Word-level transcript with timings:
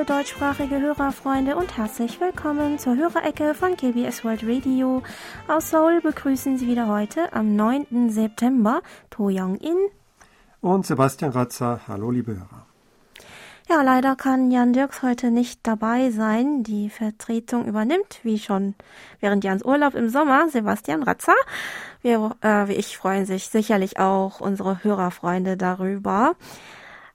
Liebe 0.00 0.14
deutschsprachige 0.14 0.80
Hörerfreunde 0.80 1.56
und 1.56 1.76
herzlich 1.76 2.18
willkommen 2.22 2.78
zur 2.78 2.96
Hörerecke 2.96 3.52
von 3.52 3.76
KBS 3.76 4.24
World 4.24 4.42
Radio. 4.44 5.02
Aus 5.46 5.68
Seoul 5.68 6.00
begrüßen 6.00 6.56
Sie 6.56 6.68
wieder 6.68 6.88
heute 6.88 7.30
am 7.34 7.54
9. 7.54 8.08
September 8.08 8.80
To 9.10 9.28
Young-in 9.28 9.76
und 10.62 10.86
Sebastian 10.86 11.32
Ratzer. 11.32 11.80
Hallo, 11.86 12.10
liebe 12.10 12.32
Hörer. 12.32 12.64
Ja, 13.68 13.82
leider 13.82 14.16
kann 14.16 14.50
Jan 14.50 14.72
Dirks 14.72 15.02
heute 15.02 15.30
nicht 15.30 15.66
dabei 15.66 16.10
sein. 16.10 16.62
Die 16.62 16.88
Vertretung 16.88 17.66
übernimmt, 17.66 18.20
wie 18.22 18.38
schon 18.38 18.76
während 19.20 19.44
Jans 19.44 19.62
Urlaub 19.62 19.94
im 19.94 20.08
Sommer, 20.08 20.48
Sebastian 20.48 21.02
Ratzer. 21.02 21.36
Wir, 22.00 22.36
äh, 22.40 22.68
wie 22.68 22.74
ich, 22.74 22.96
freuen 22.96 23.26
sich 23.26 23.48
sicherlich 23.48 23.98
auch 23.98 24.40
unsere 24.40 24.82
Hörerfreunde 24.82 25.58
darüber. 25.58 26.36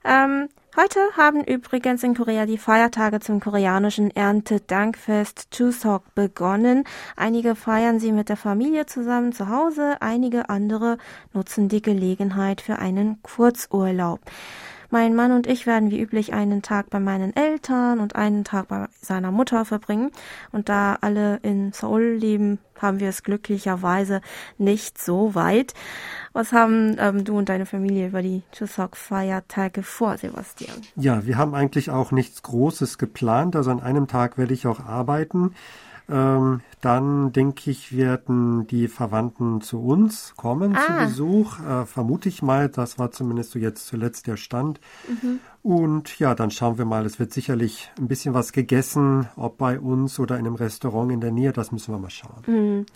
Ähm, 0.04 0.48
heute 0.76 1.00
haben 1.16 1.42
übrigens 1.42 2.02
in 2.02 2.14
Korea 2.14 2.46
die 2.46 2.58
Feiertage 2.58 3.20
zum 3.20 3.40
koreanischen 3.40 4.10
Erntedankfest 4.10 5.50
Chuseok 5.50 6.14
begonnen. 6.14 6.84
Einige 7.16 7.54
feiern 7.54 7.98
sie 7.98 8.12
mit 8.12 8.28
der 8.28 8.36
Familie 8.36 8.86
zusammen 8.86 9.32
zu 9.32 9.48
Hause, 9.48 9.96
einige 10.00 10.48
andere 10.48 10.98
nutzen 11.32 11.68
die 11.68 11.82
Gelegenheit 11.82 12.60
für 12.60 12.78
einen 12.78 13.22
Kurzurlaub. 13.22 14.20
Mein 14.90 15.14
Mann 15.14 15.32
und 15.32 15.46
ich 15.46 15.66
werden 15.66 15.90
wie 15.90 16.00
üblich 16.00 16.32
einen 16.32 16.62
Tag 16.62 16.90
bei 16.90 17.00
meinen 17.00 17.34
Eltern 17.34 18.00
und 18.00 18.16
einen 18.16 18.44
Tag 18.44 18.68
bei 18.68 18.86
seiner 19.00 19.32
Mutter 19.32 19.64
verbringen. 19.64 20.10
Und 20.52 20.68
da 20.68 20.98
alle 21.00 21.38
in 21.42 21.72
Seoul 21.72 22.02
leben, 22.02 22.58
haben 22.80 23.00
wir 23.00 23.08
es 23.08 23.22
glücklicherweise 23.22 24.20
nicht 24.58 25.02
so 25.02 25.34
weit. 25.34 25.74
Was 26.32 26.52
haben 26.52 26.96
ähm, 26.98 27.24
du 27.24 27.38
und 27.38 27.48
deine 27.48 27.66
Familie 27.66 28.08
über 28.08 28.22
die 28.22 28.42
Chuseok-Feiertage 28.52 29.82
vor, 29.82 30.18
Sebastian? 30.18 30.76
Ja, 30.96 31.26
wir 31.26 31.38
haben 31.38 31.54
eigentlich 31.54 31.90
auch 31.90 32.12
nichts 32.12 32.42
Großes 32.42 32.98
geplant. 32.98 33.56
Also 33.56 33.70
an 33.70 33.80
einem 33.80 34.06
Tag 34.06 34.38
werde 34.38 34.54
ich 34.54 34.66
auch 34.66 34.80
arbeiten. 34.80 35.54
Ähm, 36.08 36.60
dann 36.80 37.32
denke 37.32 37.70
ich, 37.70 37.96
werden 37.96 38.66
die 38.68 38.86
Verwandten 38.86 39.60
zu 39.60 39.80
uns 39.82 40.34
kommen 40.36 40.76
ah. 40.76 40.80
zu 40.86 40.92
Besuch. 40.92 41.58
Äh, 41.60 41.86
vermute 41.86 42.28
ich 42.28 42.42
mal, 42.42 42.68
das 42.68 42.98
war 42.98 43.10
zumindest 43.10 43.50
so 43.50 43.58
jetzt 43.58 43.86
zuletzt 43.86 44.26
der 44.26 44.36
Stand. 44.36 44.80
Mhm. 45.08 45.40
Und 45.62 46.18
ja, 46.18 46.34
dann 46.34 46.50
schauen 46.50 46.78
wir 46.78 46.84
mal. 46.84 47.04
Es 47.06 47.18
wird 47.18 47.32
sicherlich 47.32 47.90
ein 47.98 48.06
bisschen 48.06 48.34
was 48.34 48.52
gegessen, 48.52 49.28
ob 49.36 49.58
bei 49.58 49.80
uns 49.80 50.20
oder 50.20 50.38
in 50.38 50.46
einem 50.46 50.54
Restaurant 50.54 51.10
in 51.10 51.20
der 51.20 51.32
Nähe. 51.32 51.52
Das 51.52 51.72
müssen 51.72 51.92
wir 51.92 51.98
mal 51.98 52.10
schauen. 52.10 52.42
Mhm. 52.46 52.86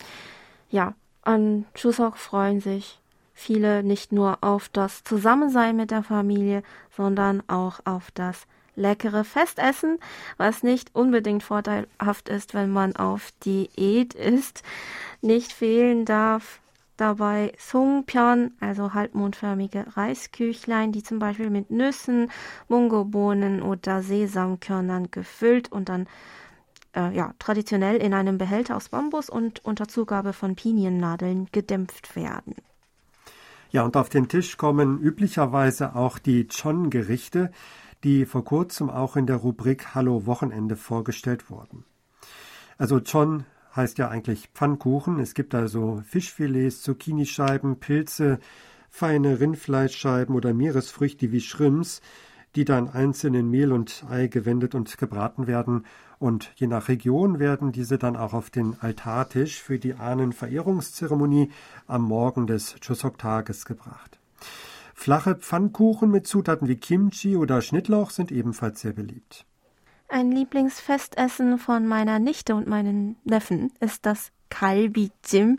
Ja, 0.69 0.93
an 1.23 1.65
Chuseok 1.73 2.17
freuen 2.17 2.61
sich 2.61 3.01
viele 3.33 3.83
nicht 3.83 4.11
nur 4.11 4.37
auf 4.41 4.69
das 4.69 5.03
Zusammensein 5.03 5.75
mit 5.75 5.91
der 5.91 6.03
Familie, 6.03 6.63
sondern 6.95 7.43
auch 7.47 7.79
auf 7.85 8.11
das 8.11 8.45
leckere 8.75 9.23
Festessen, 9.23 9.99
was 10.37 10.63
nicht 10.63 10.95
unbedingt 10.95 11.43
vorteilhaft 11.43 12.29
ist, 12.29 12.53
wenn 12.53 12.71
man 12.71 12.95
auf 12.95 13.31
Diät 13.45 14.13
ist. 14.13 14.63
Nicht 15.21 15.53
fehlen 15.53 16.05
darf 16.05 16.59
dabei 16.97 17.53
Songpyeon, 17.57 18.51
also 18.59 18.93
halbmondförmige 18.93 19.85
Reisküchlein, 19.97 20.91
die 20.91 21.01
zum 21.01 21.19
Beispiel 21.19 21.49
mit 21.49 21.71
Nüssen, 21.71 22.29
Mungobohnen 22.67 23.61
oder 23.63 24.03
Sesamkörnern 24.03 25.09
gefüllt 25.09 25.71
und 25.71 25.89
dann 25.89 26.07
äh, 26.95 27.15
ja, 27.15 27.33
traditionell 27.39 27.97
in 27.97 28.13
einem 28.13 28.37
Behälter 28.37 28.77
aus 28.77 28.89
Bambus 28.89 29.29
und 29.29 29.65
unter 29.65 29.87
Zugabe 29.87 30.33
von 30.33 30.55
Piniennadeln 30.55 31.47
gedämpft 31.51 32.15
werden. 32.15 32.55
Ja, 33.71 33.83
und 33.83 33.95
auf 33.95 34.09
den 34.09 34.27
Tisch 34.27 34.57
kommen 34.57 34.99
üblicherweise 34.99 35.95
auch 35.95 36.19
die 36.19 36.47
Chon-Gerichte 36.47 37.51
die 38.03 38.25
vor 38.25 38.43
kurzem 38.43 38.89
auch 38.89 39.15
in 39.15 39.27
der 39.27 39.37
Rubrik 39.37 39.93
Hallo 39.93 40.25
Wochenende 40.25 40.75
vorgestellt 40.75 41.49
wurden. 41.49 41.85
Also 42.77 42.99
Chon 42.99 43.45
heißt 43.75 43.97
ja 43.97 44.09
eigentlich 44.09 44.49
Pfannkuchen. 44.53 45.19
Es 45.19 45.33
gibt 45.33 45.55
also 45.55 46.01
Fischfilets, 46.05 46.81
Zucchinischeiben, 46.81 47.79
Pilze, 47.79 48.39
feine 48.89 49.39
Rindfleischscheiben 49.39 50.35
oder 50.35 50.53
Meeresfrüchte 50.53 51.31
wie 51.31 51.41
Shrimps, 51.41 52.01
die 52.55 52.65
dann 52.65 52.89
einzeln 52.89 53.33
in 53.33 53.49
Mehl 53.49 53.71
und 53.71 54.03
Ei 54.09 54.27
gewendet 54.27 54.75
und 54.75 54.97
gebraten 54.97 55.47
werden. 55.47 55.85
Und 56.19 56.51
je 56.55 56.67
nach 56.67 56.89
Region 56.89 57.39
werden 57.39 57.71
diese 57.71 57.97
dann 57.97 58.15
auch 58.17 58.33
auf 58.33 58.49
den 58.49 58.75
Altartisch 58.81 59.61
für 59.61 59.79
die 59.79 59.93
Ahnenverehrungszeremonie 59.93 61.51
am 61.87 62.03
Morgen 62.03 62.47
des 62.47 62.75
Chuseok-Tages 62.81 63.65
gebracht. 63.65 64.19
Flache 65.01 65.33
Pfannkuchen 65.33 66.11
mit 66.11 66.27
Zutaten 66.27 66.67
wie 66.67 66.75
Kimchi 66.75 67.35
oder 67.35 67.63
Schnittlauch 67.63 68.11
sind 68.11 68.31
ebenfalls 68.31 68.81
sehr 68.81 68.93
beliebt. 68.93 69.47
Ein 70.07 70.31
Lieblingsfestessen 70.31 71.57
von 71.57 71.87
meiner 71.87 72.19
Nichte 72.19 72.53
und 72.53 72.67
meinen 72.67 73.15
Neffen 73.23 73.71
ist 73.79 74.05
das 74.05 74.31
Kalbi-Jim. 74.51 75.57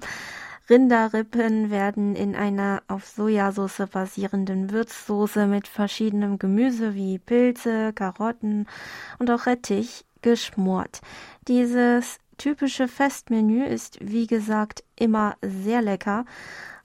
Rinderrippen 0.71 1.73
werden 1.73 2.15
in 2.15 2.37
einer 2.37 2.85
auf 2.87 3.05
Sojasauce 3.05 3.89
basierenden 3.91 4.71
Würzsoße 4.71 5.49
mit 5.49 5.67
verschiedenem 5.67 6.39
Gemüse 6.39 6.95
wie 6.95 7.19
Pilze, 7.19 7.93
Karotten 7.93 8.69
und 9.19 9.29
auch 9.29 9.47
Rettich 9.47 10.05
geschmort. 10.21 11.01
Dieses 11.49 12.19
typische 12.39 12.87
Festmenü 12.87 13.65
ist, 13.65 13.99
wie 14.01 14.29
gesagt, 14.29 14.85
immer 14.95 15.35
sehr 15.43 15.83
lecker 15.83 16.27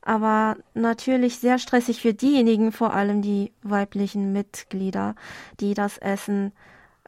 aber 0.07 0.55
natürlich 0.73 1.39
sehr 1.39 1.59
stressig 1.59 2.01
für 2.01 2.13
diejenigen, 2.13 2.71
vor 2.71 2.93
allem 2.93 3.21
die 3.21 3.51
weiblichen 3.61 4.31
Mitglieder, 4.31 5.15
die 5.59 5.73
das 5.73 5.97
Essen 5.97 6.53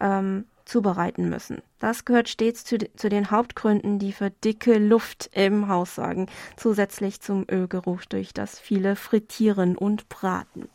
ähm, 0.02 0.44
zubereiten 0.66 1.30
müssen. 1.30 1.62
Das 1.80 2.04
gehört 2.04 2.28
stets 2.28 2.66
zu, 2.66 2.78
zu, 2.78 3.10
den 3.10 3.32
Hauptgründen, 3.32 4.00
die 4.00 4.12
für 4.12 4.32
dicke 4.32 4.78
Luft 4.78 5.30
im 5.34 5.70
Haus 5.70 5.96
sorgen, 5.96 6.28
zusätzlich 6.58 7.22
zum 7.22 7.46
Ölgeruch 7.50 8.04
durch 8.04 8.34
das 8.34 8.60
viele 8.60 8.98
Frittieren 8.98 9.78
und 9.78 10.10
Braten. 10.10 10.68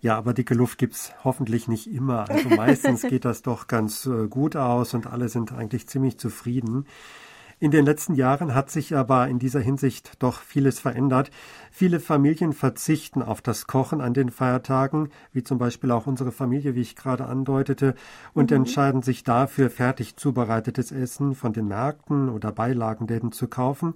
Ja, 0.00 0.16
aber 0.16 0.32
dicke 0.32 0.54
Luft 0.54 0.78
gibt's 0.78 1.12
hoffentlich 1.22 1.68
nicht 1.68 1.86
immer. 1.86 2.30
Also 2.30 2.48
meistens 2.48 3.02
geht 3.08 3.26
das 3.26 3.42
doch 3.42 3.68
ganz 3.68 4.06
äh, 4.06 4.26
gut 4.26 4.56
aus 4.56 4.94
und 4.94 5.06
alle 5.06 5.28
sind 5.28 5.52
eigentlich 5.52 5.86
ziemlich 5.86 6.18
zufrieden. 6.18 6.86
In 7.62 7.70
den 7.70 7.86
letzten 7.86 8.16
Jahren 8.16 8.56
hat 8.56 8.72
sich 8.72 8.96
aber 8.96 9.28
in 9.28 9.38
dieser 9.38 9.60
Hinsicht 9.60 10.14
doch 10.18 10.40
vieles 10.40 10.80
verändert. 10.80 11.30
Viele 11.70 12.00
Familien 12.00 12.54
verzichten 12.54 13.22
auf 13.22 13.40
das 13.40 13.68
Kochen 13.68 14.00
an 14.00 14.14
den 14.14 14.32
Feiertagen, 14.32 15.10
wie 15.32 15.44
zum 15.44 15.58
Beispiel 15.58 15.92
auch 15.92 16.08
unsere 16.08 16.32
Familie, 16.32 16.74
wie 16.74 16.80
ich 16.80 16.96
gerade 16.96 17.26
andeutete, 17.26 17.94
und 18.34 18.50
mhm. 18.50 18.56
entscheiden 18.56 19.02
sich 19.02 19.22
dafür, 19.22 19.70
fertig 19.70 20.16
zubereitetes 20.16 20.90
Essen 20.90 21.36
von 21.36 21.52
den 21.52 21.68
Märkten 21.68 22.30
oder 22.30 22.50
Beilagenläden 22.50 23.30
zu 23.30 23.46
kaufen. 23.46 23.94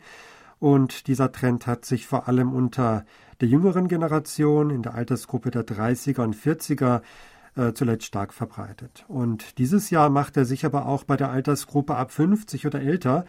Und 0.60 1.08
dieser 1.08 1.32
Trend 1.32 1.66
hat 1.66 1.84
sich 1.84 2.06
vor 2.06 2.28
allem 2.28 2.52
unter 2.52 3.04
der 3.40 3.48
jüngeren 3.48 3.88
Generation, 3.88 4.70
in 4.70 4.82
der 4.82 4.94
Altersgruppe 4.94 5.50
der 5.50 5.66
30er 5.66 6.22
und 6.22 6.36
40er, 6.36 7.02
äh, 7.56 7.72
zuletzt 7.72 8.04
stark 8.04 8.32
verbreitet. 8.32 9.04
Und 9.08 9.58
dieses 9.58 9.90
Jahr 9.90 10.08
macht 10.08 10.36
er 10.36 10.44
sich 10.44 10.64
aber 10.64 10.86
auch 10.86 11.04
bei 11.04 11.16
der 11.16 11.30
Altersgruppe 11.30 11.96
ab 11.96 12.12
50 12.12 12.66
oder 12.66 12.80
älter 12.80 13.24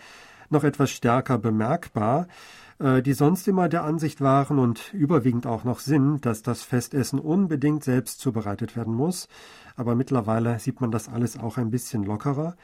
noch 0.50 0.64
etwas 0.64 0.90
stärker 0.90 1.38
bemerkbar, 1.38 2.28
äh, 2.80 3.02
die 3.02 3.14
sonst 3.14 3.48
immer 3.48 3.70
der 3.70 3.84
Ansicht 3.84 4.22
waren 4.22 4.60
und 4.60 4.94
überwiegend 4.94 5.48
auch 5.48 5.64
noch 5.64 5.80
sind, 5.80 6.26
dass 6.26 6.42
das 6.42 6.64
Festessen 6.64 7.20
unbedingt 7.20 7.84
selbst 7.84 8.20
zubereitet 8.20 8.76
werden 8.76 8.94
muss. 8.94 9.28
Aber 9.76 9.96
mittlerweile 9.96 10.60
sieht 10.60 10.82
man 10.82 10.92
das 10.92 11.10
alles 11.10 11.38
auch 11.38 11.58
ein 11.58 11.72
bisschen 11.72 12.04
lockerer. 12.04 12.56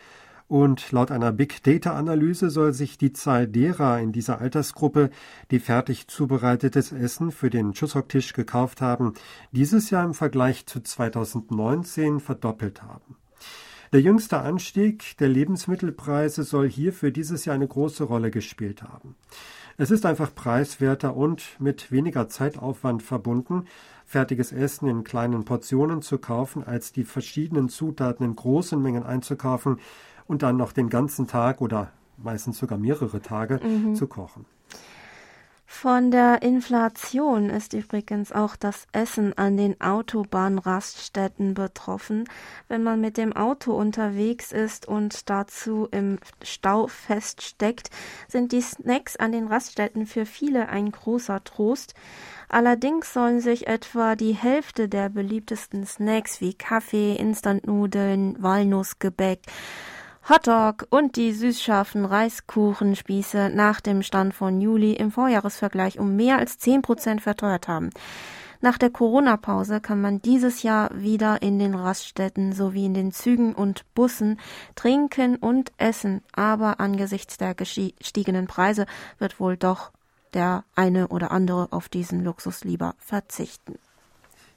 Und 0.47 0.91
laut 0.91 1.09
einer 1.09 1.31
Big 1.31 1.63
Data 1.63 1.95
Analyse 1.95 2.49
soll 2.49 2.73
sich 2.73 2.97
die 2.97 3.13
Zahl 3.13 3.47
derer 3.47 3.99
in 3.99 4.11
dieser 4.11 4.39
Altersgruppe, 4.39 5.09
die 5.51 5.59
fertig 5.59 6.07
zubereitetes 6.07 6.91
Essen 6.91 7.31
für 7.31 7.49
den 7.49 7.73
Chuseok-Tisch 7.73 8.33
gekauft 8.33 8.81
haben, 8.81 9.13
dieses 9.51 9.89
Jahr 9.89 10.03
im 10.03 10.13
Vergleich 10.13 10.65
zu 10.65 10.81
2019 10.81 12.19
verdoppelt 12.19 12.83
haben. 12.83 13.15
Der 13.93 14.01
jüngste 14.01 14.39
Anstieg 14.39 15.17
der 15.19 15.29
Lebensmittelpreise 15.29 16.41
soll 16.41 16.67
hier 16.67 16.93
für 16.93 17.11
dieses 17.11 17.45
Jahr 17.45 17.53
eine 17.53 17.67
große 17.67 18.03
Rolle 18.03 18.31
gespielt 18.31 18.81
haben. 18.81 19.15
Es 19.77 19.91
ist 19.91 20.07
einfach 20.07 20.33
preiswerter 20.33 21.15
und 21.15 21.43
mit 21.59 21.91
weniger 21.91 22.27
Zeitaufwand 22.27 23.03
verbunden, 23.03 23.67
fertiges 24.03 24.51
Essen 24.51 24.87
in 24.87 25.03
kleinen 25.03 25.45
Portionen 25.45 26.01
zu 26.01 26.17
kaufen, 26.17 26.63
als 26.63 26.91
die 26.91 27.03
verschiedenen 27.03 27.69
Zutaten 27.69 28.25
in 28.25 28.35
großen 28.35 28.81
Mengen 28.81 29.03
einzukaufen 29.03 29.79
und 30.25 30.41
dann 30.41 30.57
noch 30.57 30.71
den 30.71 30.89
ganzen 30.89 31.27
Tag 31.27 31.61
oder 31.61 31.91
meistens 32.17 32.57
sogar 32.57 32.79
mehrere 32.79 33.21
Tage 33.21 33.59
mhm. 33.63 33.93
zu 33.93 34.07
kochen. 34.07 34.47
Von 35.83 36.11
der 36.11 36.43
Inflation 36.43 37.49
ist 37.49 37.73
übrigens 37.73 38.31
auch 38.31 38.55
das 38.55 38.87
Essen 38.93 39.37
an 39.37 39.57
den 39.57 39.81
Autobahnraststätten 39.81 41.55
betroffen. 41.55 42.23
Wenn 42.69 42.83
man 42.83 43.01
mit 43.01 43.17
dem 43.17 43.33
Auto 43.33 43.73
unterwegs 43.73 44.53
ist 44.53 44.87
und 44.87 45.29
dazu 45.29 45.89
im 45.91 46.19
Stau 46.41 46.87
feststeckt, 46.87 47.89
sind 48.29 48.53
die 48.53 48.61
Snacks 48.61 49.17
an 49.17 49.33
den 49.33 49.47
Raststätten 49.47 50.05
für 50.05 50.25
viele 50.25 50.69
ein 50.69 50.89
großer 50.89 51.43
Trost. 51.43 51.95
Allerdings 52.47 53.11
sollen 53.11 53.41
sich 53.41 53.67
etwa 53.67 54.15
die 54.15 54.35
Hälfte 54.35 54.87
der 54.87 55.09
beliebtesten 55.09 55.85
Snacks 55.85 56.39
wie 56.39 56.53
Kaffee, 56.53 57.17
Instantnudeln, 57.17 58.41
Walnussgebäck, 58.41 59.41
Hotdog 60.29 60.87
und 60.89 61.17
die 61.17 61.33
süßscharfen 61.33 62.05
Reiskuchenspieße 62.05 63.51
nach 63.53 63.81
dem 63.81 64.01
Stand 64.03 64.33
von 64.33 64.61
Juli 64.61 64.93
im 64.93 65.11
Vorjahresvergleich 65.11 65.99
um 65.99 66.15
mehr 66.15 66.37
als 66.37 66.57
10 66.59 66.81
Prozent 66.81 67.21
verteuert 67.21 67.67
haben. 67.67 67.89
Nach 68.61 68.77
der 68.77 68.89
Corona-Pause 68.89 69.81
kann 69.81 69.99
man 69.99 70.21
dieses 70.21 70.63
Jahr 70.63 70.91
wieder 70.93 71.41
in 71.41 71.59
den 71.59 71.75
Raststätten 71.75 72.53
sowie 72.53 72.85
in 72.85 72.93
den 72.93 73.11
Zügen 73.11 73.53
und 73.53 73.83
Bussen 73.95 74.39
trinken 74.75 75.35
und 75.35 75.73
essen, 75.75 76.21
aber 76.31 76.79
angesichts 76.79 77.37
der 77.37 77.53
gestiegenen 77.53 78.47
Preise 78.47 78.85
wird 79.19 79.41
wohl 79.41 79.57
doch 79.57 79.91
der 80.33 80.63
eine 80.73 81.09
oder 81.09 81.31
andere 81.31 81.67
auf 81.71 81.89
diesen 81.89 82.23
Luxus 82.23 82.63
lieber 82.63 82.95
verzichten. 82.97 83.77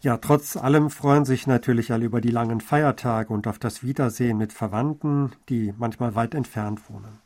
Ja, 0.01 0.19
trotz 0.19 0.57
allem 0.57 0.91
freuen 0.91 1.25
sich 1.25 1.47
natürlich 1.47 1.91
alle 1.91 2.05
über 2.05 2.21
die 2.21 2.31
langen 2.31 2.61
Feiertage 2.61 3.33
und 3.33 3.47
auf 3.47 3.59
das 3.59 3.83
Wiedersehen 3.83 4.37
mit 4.37 4.53
Verwandten, 4.53 5.33
die 5.49 5.73
manchmal 5.79 6.15
weit 6.15 6.35
entfernt 6.35 6.91
wohnen. 6.91 7.19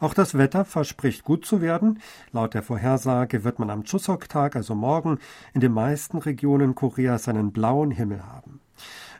Auch 0.00 0.14
das 0.14 0.36
Wetter 0.36 0.64
verspricht 0.64 1.24
gut 1.24 1.44
zu 1.44 1.60
werden. 1.60 2.00
Laut 2.32 2.54
der 2.54 2.62
Vorhersage 2.62 3.44
wird 3.44 3.58
man 3.58 3.70
am 3.70 3.84
Chuseok-Tag, 3.84 4.56
also 4.56 4.74
morgen, 4.74 5.18
in 5.52 5.60
den 5.60 5.72
meisten 5.72 6.18
Regionen 6.18 6.74
Koreas 6.74 7.28
einen 7.28 7.52
blauen 7.52 7.90
Himmel 7.90 8.26
haben. 8.26 8.60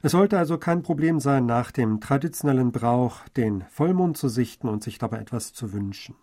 Es 0.02 0.12
sollte 0.12 0.38
also 0.38 0.58
kein 0.58 0.82
Problem 0.82 1.20
sein, 1.20 1.46
nach 1.46 1.72
dem 1.72 2.00
traditionellen 2.00 2.72
Brauch 2.72 3.20
den 3.36 3.64
Vollmond 3.70 4.16
zu 4.16 4.28
sichten 4.28 4.68
und 4.68 4.82
sich 4.82 4.98
dabei 4.98 5.18
etwas 5.18 5.52
zu 5.52 5.72
wünschen. 5.72 6.14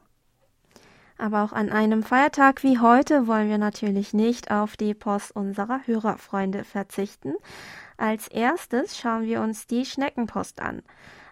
Aber 1.23 1.41
auch 1.45 1.53
an 1.53 1.69
einem 1.69 2.03
Feiertag 2.03 2.63
wie 2.63 2.79
heute 2.79 3.27
wollen 3.27 3.47
wir 3.47 3.57
natürlich 3.57 4.13
nicht 4.13 4.51
auf 4.51 4.75
die 4.75 4.93
Post 4.93 5.33
unserer 5.33 5.79
Hörerfreunde 5.87 6.65
verzichten. 6.65 7.35
Als 7.95 8.27
erstes 8.27 8.97
schauen 8.97 9.23
wir 9.23 9.39
uns 9.39 9.65
die 9.65 9.85
Schneckenpost 9.85 10.61
an. 10.61 10.81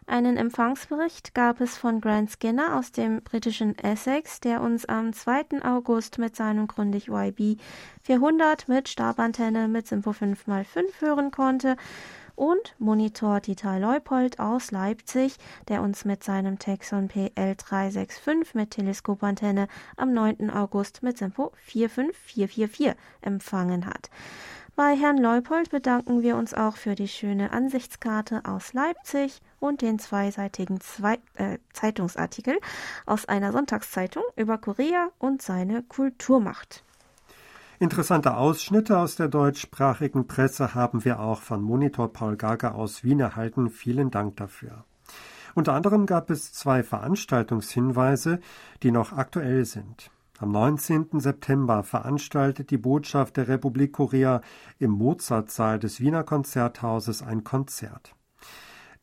Einen 0.08 0.38
Empfangsbericht 0.38 1.36
gab 1.36 1.60
es 1.60 1.78
von 1.78 2.00
Grant 2.00 2.32
Skinner 2.32 2.78
aus 2.78 2.94
dem 2.94 3.22
britischen 3.22 3.78
Essex, 3.78 4.40
der 4.40 4.62
uns 4.62 4.86
am 4.86 5.12
2. 5.12 5.62
August 5.62 6.20
mit 6.20 6.38
seinem 6.38 6.68
Grundig 6.68 7.10
YB 7.10 7.60
400 8.04 8.70
mit 8.70 8.88
Stabantenne 8.88 9.68
mit 9.68 9.88
Simpo 9.88 10.12
5x5 10.12 11.02
hören 11.02 11.32
konnte 11.32 11.76
und 12.42 12.74
Monitor 12.80 13.40
Dieter 13.40 13.78
Leupold 13.78 14.40
aus 14.40 14.72
Leipzig, 14.72 15.38
der 15.68 15.84
uns 15.84 16.06
mit 16.06 16.24
seinem 16.24 16.58
Texon 16.58 17.08
PL365 17.08 18.58
mit 18.58 18.72
Teleskopantenne 18.72 19.68
am 19.96 20.12
9. 20.12 20.50
August 20.50 21.04
mit 21.04 21.20
Simpo 21.20 21.52
45444 21.58 22.96
empfangen 23.22 23.86
hat. 23.86 24.10
Bei 24.76 24.96
Herrn 24.96 25.20
Leupold 25.20 25.70
bedanken 25.70 26.24
wir 26.24 26.36
uns 26.36 26.56
auch 26.56 26.78
für 26.78 26.96
die 26.96 27.10
schöne 27.10 27.52
Ansichtskarte 27.52 28.42
aus 28.44 28.74
Leipzig 28.74 29.40
und 29.60 29.84
den 29.84 30.00
zweiseitigen 30.00 30.82
Zwei 30.82 31.20
äh, 31.36 31.60
Zeitungsartikel 31.74 32.58
aus 33.06 33.28
einer 33.28 33.52
Sonntagszeitung 33.52 34.24
über 34.36 34.58
Korea 34.58 35.10
und 35.20 35.44
seine 35.44 35.84
Kulturmacht. 35.84 36.84
Interessante 37.82 38.38
Ausschnitte 38.38 39.00
aus 39.00 39.16
der 39.16 39.28
deutschsprachigen 39.28 40.28
Presse 40.28 40.76
haben 40.76 41.04
wir 41.04 41.20
auch 41.20 41.42
von 41.42 41.64
Monitor 41.64 42.14
Paul 42.14 42.38
Gager 42.38 42.76
aus 42.76 43.04
Wien 43.04 43.20
erhalten. 43.20 43.72
Vielen 43.72 44.12
Dank 44.12 44.38
dafür. 44.38 44.86
Unter 45.56 45.74
anderem 45.74 46.06
gab 46.06 46.30
es 46.30 46.54
zwei 46.54 46.84
Veranstaltungshinweise, 46.84 48.40
die 48.84 48.92
noch 48.92 49.14
aktuell 49.14 49.66
sind. 49.66 50.12
Am 50.38 50.52
19. 50.52 51.20
September 51.20 51.82
veranstaltet 51.82 52.70
die 52.70 52.78
Botschaft 52.78 53.38
der 53.38 53.48
Republik 53.48 53.94
Korea 53.94 54.42
im 54.78 54.92
Mozartsaal 54.92 55.80
des 55.80 56.00
Wiener 56.00 56.24
Konzerthauses 56.24 57.24
ein 57.24 57.44
Konzert. 57.44 58.14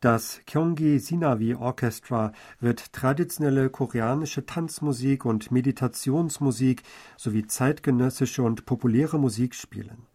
Das 0.00 0.40
Kyonggi 0.46 1.00
Sinawi 1.00 1.56
Orchestra 1.56 2.30
wird 2.60 2.92
traditionelle 2.92 3.68
koreanische 3.68 4.46
Tanzmusik 4.46 5.24
und 5.24 5.50
Meditationsmusik 5.50 6.84
sowie 7.16 7.48
zeitgenössische 7.48 8.44
und 8.44 8.64
populäre 8.64 9.18
Musik 9.18 9.56
spielen. 9.56 10.06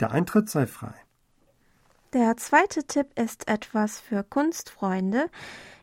Der 0.00 0.10
Eintritt 0.10 0.50
sei 0.50 0.66
frei. 0.66 0.92
Der 2.14 2.36
zweite 2.36 2.82
Tipp 2.82 3.16
ist 3.16 3.46
etwas 3.46 4.00
für 4.00 4.24
Kunstfreunde. 4.24 5.30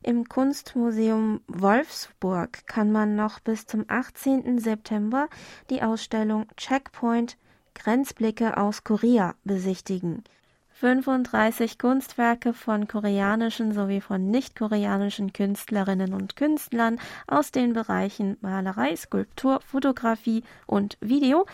Im 0.03 0.27
Kunstmuseum 0.27 1.39
Wolfsburg 1.47 2.67
kann 2.67 2.91
man 2.91 3.15
noch 3.15 3.39
bis 3.39 3.65
zum 3.67 3.85
18. 3.87 4.59
September 4.59 5.29
die 5.69 5.81
Ausstellung 5.81 6.47
Checkpoint 6.57 7.37
Grenzblicke 7.73 8.57
aus 8.57 8.83
Korea 8.83 9.35
besichtigen. 9.45 10.25
35 10.77 11.77
Kunstwerke 11.77 12.51
von 12.51 12.89
koreanischen 12.89 13.71
sowie 13.71 14.01
von 14.01 14.29
nicht-koreanischen 14.29 15.31
Künstlerinnen 15.31 16.13
und 16.13 16.35
Künstlern 16.35 16.99
aus 17.27 17.51
den 17.51 17.71
Bereichen 17.71 18.35
Malerei, 18.41 18.93
Skulptur, 18.97 19.61
Fotografie 19.61 20.43
und 20.65 20.97
Video 20.99 21.45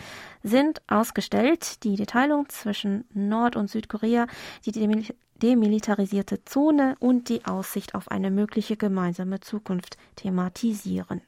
sind 0.42 0.82
ausgestellt. 0.88 1.84
Die 1.84 1.94
Teilung 2.04 2.48
zwischen 2.48 3.04
Nord- 3.14 3.54
und 3.54 3.70
Südkorea, 3.70 4.26
die 4.66 4.72
demilitarisierte 5.40 6.44
Zone 6.44 6.96
und 6.98 7.28
die 7.28 7.44
Aussicht 7.44 7.94
auf 7.94 8.10
eine 8.10 8.32
mögliche 8.32 8.76
gemeinsame 8.76 9.38
Zukunft 9.38 9.98
thematisieren. 10.16 11.20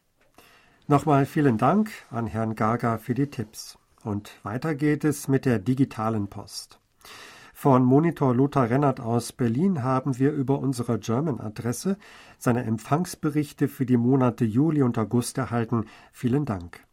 Nochmal 0.88 1.26
vielen 1.26 1.58
Dank 1.58 1.92
an 2.10 2.26
Herrn 2.26 2.56
Gaga 2.56 2.98
für 2.98 3.14
die 3.14 3.28
Tipps. 3.28 3.78
Und 4.02 4.32
weiter 4.42 4.74
geht 4.74 5.04
es 5.04 5.28
mit 5.28 5.44
der 5.44 5.60
digitalen 5.60 6.26
Post. 6.26 6.80
Von 7.64 7.82
Monitor 7.82 8.34
Lothar 8.34 8.68
Rennert 8.68 9.00
aus 9.00 9.32
Berlin 9.32 9.82
haben 9.82 10.18
wir 10.18 10.32
über 10.32 10.58
unsere 10.58 10.98
German-Adresse 10.98 11.96
seine 12.36 12.62
Empfangsberichte 12.64 13.68
für 13.68 13.86
die 13.86 13.96
Monate 13.96 14.44
Juli 14.44 14.82
und 14.82 14.98
August 14.98 15.38
erhalten. 15.38 15.86
Vielen 16.12 16.44
Dank. 16.44 16.86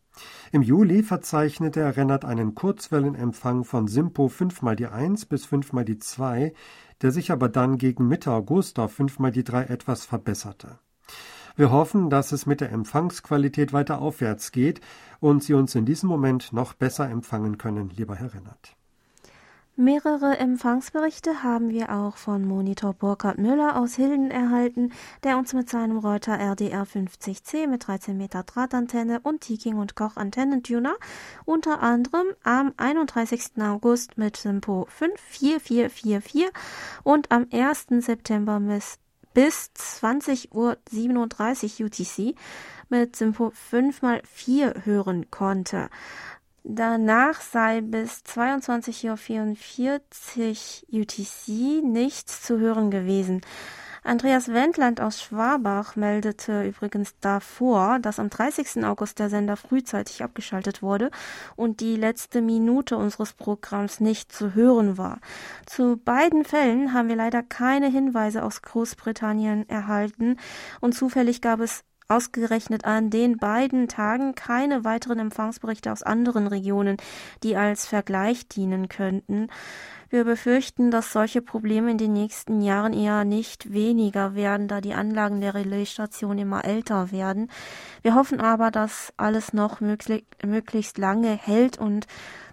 Im 0.54 0.62
Juli 0.62 1.04
verzeichnete 1.04 1.98
Rennert 1.98 2.24
einen 2.24 2.56
Kurzwellenempfang 2.56 3.66
von 3.66 3.90
Simpo 3.90 4.30
5 4.30 4.62
mal 4.62 4.78
die 4.78 4.88
1 4.88 5.26
bis 5.26 5.44
5 5.44 5.74
mal 5.74 5.84
die 5.84 6.00
2, 6.00 6.54
der 7.02 7.12
sich 7.12 7.34
aber 7.34 7.50
dann 7.50 7.78
gegen 7.78 8.08
Mitte 8.08 8.32
August 8.32 8.80
auf 8.80 8.94
5 8.94 9.20
mal 9.20 9.32
die 9.32 9.44
3 9.44 9.64
etwas 9.64 10.06
verbesserte. 10.06 10.80
Wir 11.58 11.70
hoffen, 11.70 12.10
dass 12.10 12.32
es 12.32 12.46
mit 12.46 12.62
der 12.62 12.72
Empfangsqualität 12.72 13.74
weiter 13.74 14.00
aufwärts 14.00 14.54
geht 14.54 14.80
und 15.20 15.44
Sie 15.44 15.54
uns 15.54 15.76
in 15.76 15.84
diesem 15.84 16.08
Moment 16.08 16.54
noch 16.54 16.72
besser 16.72 17.10
empfangen 17.10 17.58
können, 17.58 17.90
lieber 17.90 18.16
Herr 18.16 18.34
Rennert. 18.34 18.78
Mehrere 19.78 20.38
Empfangsberichte 20.38 21.44
haben 21.44 21.70
wir 21.70 21.94
auch 21.94 22.18
von 22.18 22.46
Monitor 22.46 22.94
Burkhard 22.94 23.38
Müller 23.38 23.78
aus 23.78 23.96
Hilden 23.96 24.30
erhalten, 24.30 24.92
der 25.24 25.38
uns 25.38 25.54
mit 25.54 25.70
seinem 25.70 25.98
Reuter 25.98 26.38
RDR 26.38 26.86
50C 26.86 27.68
mit 27.68 27.88
13 27.88 28.18
Meter 28.18 28.44
Drahtantenne 28.44 29.22
und 29.24 29.40
Tiking 29.40 29.78
und 29.78 29.96
Koch 29.96 30.18
Antennentuner 30.18 30.96
unter 31.46 31.82
anderem 31.82 32.28
am 32.44 32.74
31. 32.76 33.62
August 33.62 34.18
mit 34.18 34.36
Simpo 34.36 34.88
54444 34.90 36.50
und 37.04 37.32
am 37.32 37.48
1. 37.50 38.06
September 38.06 38.60
bis, 38.60 39.00
bis 39.34 39.72
20.37 39.74 40.52
Uhr 40.54 41.86
UTC 41.86 42.36
mit 42.90 43.16
Simpo 43.16 43.54
5x4 43.72 44.86
hören 44.86 45.32
konnte. 45.32 45.90
Danach 46.64 47.42
sei 47.42 47.82
bis 47.82 48.22
22.44 48.24 50.84
Uhr 50.94 51.02
UTC 51.02 51.84
nichts 51.84 52.44
zu 52.44 52.60
hören 52.60 52.92
gewesen. 52.92 53.42
Andreas 54.04 54.48
Wendland 54.48 55.00
aus 55.00 55.22
Schwabach 55.22 55.96
meldete 55.96 56.64
übrigens 56.64 57.14
davor, 57.20 58.00
dass 58.00 58.18
am 58.18 58.32
30. 58.32 58.84
August 58.84 59.20
der 59.20 59.30
Sender 59.30 59.56
frühzeitig 59.56 60.24
abgeschaltet 60.24 60.82
wurde 60.82 61.12
und 61.56 61.82
die 61.82 61.98
letzte 61.98 62.42
Minute 62.42 62.98
unseres 62.98 63.34
Programms 63.34 64.00
nicht 64.00 64.32
zu 64.32 64.56
hören 64.56 64.98
war. 64.98 65.20
Zu 65.68 65.98
beiden 65.98 66.46
Fällen 66.46 66.94
haben 66.94 67.10
wir 67.10 67.16
leider 67.16 67.44
keine 67.44 67.90
Hinweise 67.90 68.44
aus 68.44 68.64
Großbritannien 68.64 69.70
erhalten 69.70 70.38
und 70.80 70.96
zufällig 70.96 71.42
gab 71.42 71.60
es 71.60 71.84
ausgerechnet 72.12 72.86
an 72.86 73.10
den 73.10 73.38
beiden 73.38 73.88
Tagen 73.88 74.36
keine 74.36 74.84
weiteren 74.84 75.20
Empfangsberichte 75.20 75.92
aus 75.92 76.04
anderen 76.04 76.48
Regionen, 76.48 76.98
die 77.44 77.56
als 77.56 77.88
Vergleich 77.88 78.48
dienen 78.48 78.90
könnten. 78.90 79.48
Wir 80.10 80.26
befürchten, 80.26 80.92
dass 80.92 81.14
solche 81.14 81.42
Probleme 81.42 81.90
in 81.90 81.98
den 81.98 82.12
nächsten 82.12 82.62
Jahren 82.62 82.92
eher 82.92 83.24
nicht 83.24 83.72
weniger 83.72 84.36
werden, 84.36 84.68
da 84.68 84.82
die 84.82 84.94
Anlagen 84.94 85.40
der 85.40 85.54
Relaisstation 85.54 86.38
immer 86.38 86.66
älter 86.66 87.14
werden. 87.14 87.50
Wir 88.02 88.14
hoffen 88.14 88.42
aber, 88.42 88.72
dass 88.72 89.14
alles 89.16 89.54
noch 89.54 89.80
möglich, 89.80 90.26
möglichst 90.46 90.98
lange 90.98 91.30
hält 91.30 91.78
und 91.78 92.08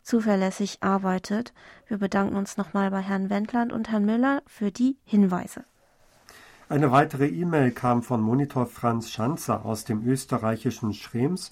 zuverlässig 0.05 0.79
arbeitet. 0.83 1.53
Wir 1.89 1.99
bedanken 1.99 2.37
uns 2.37 2.57
nochmal 2.57 2.93
bei 2.93 3.01
Herrn 3.01 3.29
Wendland 3.29 3.73
und 3.73 3.91
Herrn 3.91 4.05
Müller 4.05 4.43
für 4.47 4.71
die 4.71 4.97
Hinweise. 5.05 5.65
Eine 6.71 6.93
weitere 6.93 7.27
E-Mail 7.27 7.71
kam 7.71 8.03
von 8.03 8.21
Monitor 8.21 8.67
Franz 8.67 9.11
Schanzer 9.11 9.65
aus 9.65 9.85
dem 9.85 10.07
österreichischen 10.07 10.93
Schrems, 10.93 11.51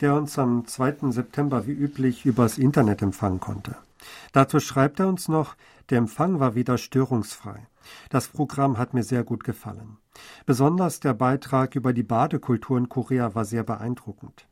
der 0.00 0.14
uns 0.14 0.38
am 0.38 0.68
2. 0.68 1.10
September 1.10 1.66
wie 1.66 1.72
üblich 1.72 2.24
übers 2.26 2.58
Internet 2.58 3.02
empfangen 3.02 3.40
konnte. 3.40 3.74
Dazu 4.30 4.60
schreibt 4.60 5.00
er 5.00 5.08
uns 5.08 5.26
noch, 5.26 5.56
der 5.90 5.98
Empfang 5.98 6.38
war 6.38 6.54
wieder 6.54 6.78
störungsfrei. 6.78 7.66
Das 8.08 8.28
Programm 8.28 8.78
hat 8.78 8.94
mir 8.94 9.02
sehr 9.02 9.24
gut 9.24 9.42
gefallen. 9.42 9.96
Besonders 10.46 11.00
der 11.00 11.14
Beitrag 11.14 11.74
über 11.74 11.92
die 11.92 12.04
Badekultur 12.04 12.78
in 12.78 12.88
Korea 12.88 13.34
war 13.34 13.44
sehr 13.44 13.64
beeindruckend. 13.64 14.46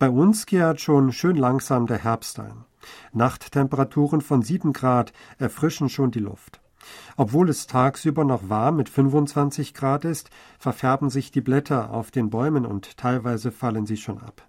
Bei 0.00 0.10
uns 0.10 0.46
kehrt 0.46 0.80
schon 0.80 1.12
schön 1.12 1.36
langsam 1.36 1.86
der 1.86 2.02
Herbst 2.02 2.40
ein. 2.40 2.64
Nachttemperaturen 3.12 4.20
von 4.20 4.42
7 4.42 4.72
Grad 4.72 5.12
erfrischen 5.38 5.88
schon 5.88 6.10
die 6.10 6.18
Luft. 6.18 6.60
Obwohl 7.16 7.48
es 7.48 7.66
tagsüber 7.66 8.24
noch 8.24 8.48
warm 8.48 8.76
mit 8.76 8.88
25 8.88 9.74
Grad 9.74 10.04
ist, 10.04 10.30
verfärben 10.58 11.10
sich 11.10 11.30
die 11.30 11.40
Blätter 11.40 11.90
auf 11.90 12.10
den 12.10 12.30
Bäumen 12.30 12.66
und 12.66 12.96
teilweise 12.96 13.52
fallen 13.52 13.86
sie 13.86 13.96
schon 13.96 14.18
ab. 14.18 14.48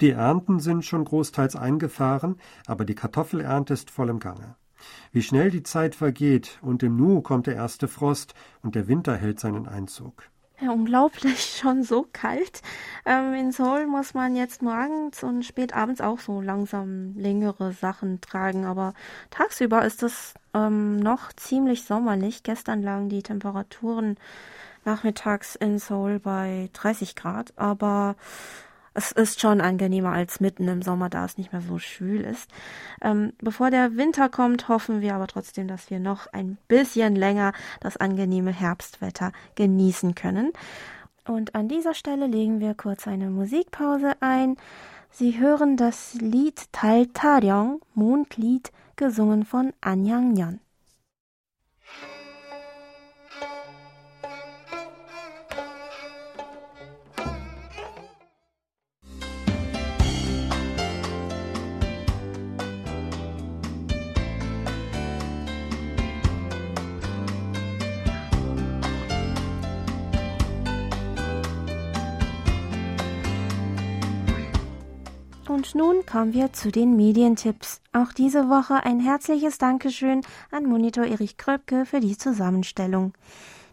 Die 0.00 0.10
Ernten 0.10 0.60
sind 0.60 0.84
schon 0.84 1.04
großteils 1.04 1.56
eingefahren, 1.56 2.36
aber 2.66 2.84
die 2.84 2.94
Kartoffelernte 2.94 3.74
ist 3.74 3.90
voll 3.90 4.08
im 4.08 4.18
Gange. 4.18 4.56
Wie 5.12 5.22
schnell 5.22 5.50
die 5.50 5.62
Zeit 5.62 5.94
vergeht 5.94 6.58
und 6.62 6.82
im 6.82 6.96
Nu 6.96 7.20
kommt 7.20 7.46
der 7.46 7.54
erste 7.54 7.86
Frost 7.86 8.34
und 8.62 8.74
der 8.74 8.88
Winter 8.88 9.16
hält 9.16 9.38
seinen 9.38 9.68
Einzug. 9.68 10.31
Ja, 10.62 10.70
unglaublich, 10.70 11.56
schon 11.60 11.82
so 11.82 12.06
kalt. 12.12 12.62
Ähm, 13.04 13.34
in 13.34 13.50
Seoul 13.52 13.86
muss 13.86 14.14
man 14.14 14.36
jetzt 14.36 14.62
morgens 14.62 15.24
und 15.24 15.44
spät 15.44 15.74
abends 15.74 16.00
auch 16.00 16.20
so 16.20 16.40
langsam 16.40 17.14
längere 17.16 17.72
Sachen 17.72 18.20
tragen, 18.20 18.64
aber 18.64 18.94
tagsüber 19.30 19.84
ist 19.84 20.04
es 20.04 20.34
ähm, 20.54 21.00
noch 21.00 21.32
ziemlich 21.32 21.84
sommerlich. 21.84 22.44
Gestern 22.44 22.80
lagen 22.80 23.08
die 23.08 23.24
Temperaturen 23.24 24.16
nachmittags 24.84 25.56
in 25.56 25.78
Seoul 25.80 26.20
bei 26.20 26.70
30 26.74 27.16
Grad, 27.16 27.52
aber 27.56 28.14
es 28.94 29.12
ist 29.12 29.40
schon 29.40 29.60
angenehmer 29.60 30.12
als 30.12 30.40
mitten 30.40 30.68
im 30.68 30.82
Sommer, 30.82 31.08
da 31.08 31.24
es 31.24 31.38
nicht 31.38 31.52
mehr 31.52 31.62
so 31.62 31.78
schwül 31.78 32.20
ist. 32.22 32.50
Ähm, 33.00 33.32
bevor 33.38 33.70
der 33.70 33.96
Winter 33.96 34.28
kommt, 34.28 34.68
hoffen 34.68 35.00
wir 35.00 35.14
aber 35.14 35.26
trotzdem, 35.26 35.68
dass 35.68 35.90
wir 35.90 35.98
noch 35.98 36.26
ein 36.32 36.58
bisschen 36.68 37.16
länger 37.16 37.52
das 37.80 37.96
angenehme 37.96 38.52
Herbstwetter 38.52 39.32
genießen 39.54 40.14
können. 40.14 40.52
Und 41.26 41.54
an 41.54 41.68
dieser 41.68 41.94
Stelle 41.94 42.26
legen 42.26 42.60
wir 42.60 42.74
kurz 42.74 43.06
eine 43.06 43.30
Musikpause 43.30 44.14
ein. 44.20 44.56
Sie 45.10 45.38
hören 45.38 45.76
das 45.76 46.14
Lied 46.14 46.72
Tal 46.72 47.06
Taryong, 47.06 47.80
Mondlied, 47.94 48.72
gesungen 48.96 49.44
von 49.44 49.72
An 49.80 50.04
Yang 50.04 50.32
Nyan. 50.32 50.60
Und 75.52 75.74
nun 75.74 76.06
kommen 76.06 76.32
wir 76.32 76.54
zu 76.54 76.72
den 76.72 76.96
Medientipps. 76.96 77.82
Auch 77.92 78.14
diese 78.14 78.48
Woche 78.48 78.86
ein 78.86 79.00
herzliches 79.00 79.58
Dankeschön 79.58 80.22
an 80.50 80.64
Monitor 80.64 81.04
Erich 81.04 81.36
Kröpke 81.36 81.84
für 81.84 82.00
die 82.00 82.16
Zusammenstellung. 82.16 83.12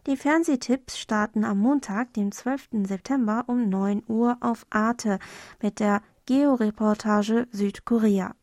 Die 0.06 0.18
Fernsehtipps 0.18 1.00
starten 1.00 1.46
am 1.46 1.60
Montag, 1.60 2.12
dem 2.16 2.34
12. 2.34 2.86
September 2.86 3.46
um 3.48 3.70
9 3.70 4.04
Uhr 4.10 4.36
auf 4.42 4.66
Arte 4.70 5.20
mit 5.62 5.80
der 5.80 6.02
Georeportage 6.26 7.48
Südkorea. 7.54 8.36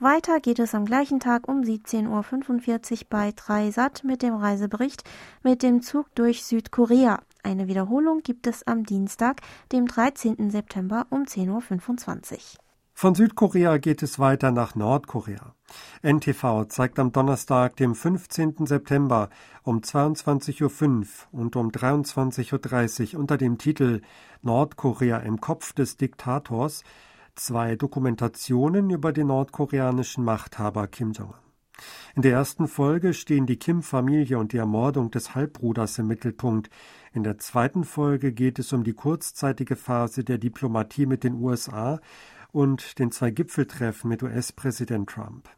Weiter 0.00 0.40
geht 0.40 0.58
es 0.58 0.74
am 0.74 0.84
gleichen 0.84 1.20
Tag 1.20 1.46
um 1.46 1.60
17.45 1.60 2.92
Uhr 2.92 2.98
bei 3.08 3.32
3 3.36 3.70
Sat 3.70 4.02
mit 4.02 4.20
dem 4.20 4.34
Reisebericht 4.34 5.04
mit 5.44 5.62
dem 5.62 5.80
Zug 5.80 6.12
durch 6.16 6.44
Südkorea. 6.44 7.20
Eine 7.44 7.68
Wiederholung 7.68 8.24
gibt 8.24 8.48
es 8.48 8.66
am 8.66 8.84
Dienstag, 8.84 9.42
dem 9.70 9.86
13. 9.86 10.50
September 10.50 11.06
um 11.10 11.22
10.25 11.22 12.32
Uhr. 12.32 12.63
Von 12.96 13.16
Südkorea 13.16 13.78
geht 13.78 14.04
es 14.04 14.20
weiter 14.20 14.52
nach 14.52 14.76
Nordkorea. 14.76 15.56
NTV 16.02 16.66
zeigt 16.68 17.00
am 17.00 17.10
Donnerstag, 17.10 17.76
dem 17.76 17.96
15. 17.96 18.66
September 18.66 19.30
um 19.64 19.80
22.05 19.80 20.92
Uhr 21.32 21.40
und 21.40 21.56
um 21.56 21.70
23.30 21.70 23.14
Uhr 23.14 23.20
unter 23.20 23.36
dem 23.36 23.58
Titel 23.58 24.00
Nordkorea 24.42 25.18
im 25.18 25.40
Kopf 25.40 25.72
des 25.72 25.96
Diktators 25.96 26.84
zwei 27.34 27.74
Dokumentationen 27.74 28.90
über 28.90 29.12
den 29.12 29.26
nordkoreanischen 29.26 30.24
Machthaber 30.24 30.86
Kim 30.86 31.10
Jong-un. 31.10 31.34
In 32.14 32.22
der 32.22 32.32
ersten 32.32 32.68
Folge 32.68 33.12
stehen 33.12 33.46
die 33.46 33.58
Kim-Familie 33.58 34.38
und 34.38 34.52
die 34.52 34.58
Ermordung 34.58 35.10
des 35.10 35.34
Halbbruders 35.34 35.98
im 35.98 36.06
Mittelpunkt. 36.06 36.70
In 37.12 37.24
der 37.24 37.38
zweiten 37.38 37.82
Folge 37.82 38.32
geht 38.32 38.60
es 38.60 38.72
um 38.72 38.84
die 38.84 38.92
kurzzeitige 38.92 39.74
Phase 39.74 40.22
der 40.22 40.38
Diplomatie 40.38 41.06
mit 41.06 41.24
den 41.24 41.34
USA 41.34 42.00
und 42.54 42.98
den 42.98 43.10
zwei 43.10 43.30
Gipfeltreffen 43.30 44.08
mit 44.08 44.22
US-Präsident 44.22 45.10
Trump. 45.10 45.48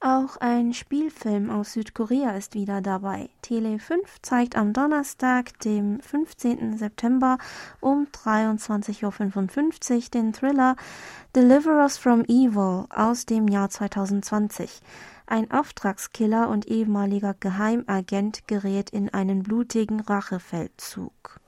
Auch 0.00 0.36
ein 0.36 0.74
Spielfilm 0.74 1.50
aus 1.50 1.72
Südkorea 1.72 2.36
ist 2.36 2.54
wieder 2.54 2.82
dabei. 2.82 3.30
Tele 3.40 3.78
5 3.78 4.20
zeigt 4.20 4.54
am 4.54 4.74
Donnerstag, 4.74 5.58
dem 5.60 5.98
15. 6.00 6.76
September 6.76 7.38
um 7.80 8.06
23.55 8.12 9.94
Uhr 9.94 10.10
den 10.12 10.32
Thriller 10.34 10.76
Deliver 11.34 11.82
Us 11.82 11.96
from 11.96 12.24
Evil 12.26 12.84
aus 12.90 13.24
dem 13.24 13.48
Jahr 13.48 13.70
2020. 13.70 14.82
Ein 15.26 15.50
Auftragskiller 15.50 16.50
und 16.50 16.68
ehemaliger 16.68 17.34
Geheimagent 17.40 18.46
gerät 18.46 18.90
in 18.90 19.08
einen 19.12 19.42
blutigen 19.42 20.00
Rachefeldzug. 20.00 21.40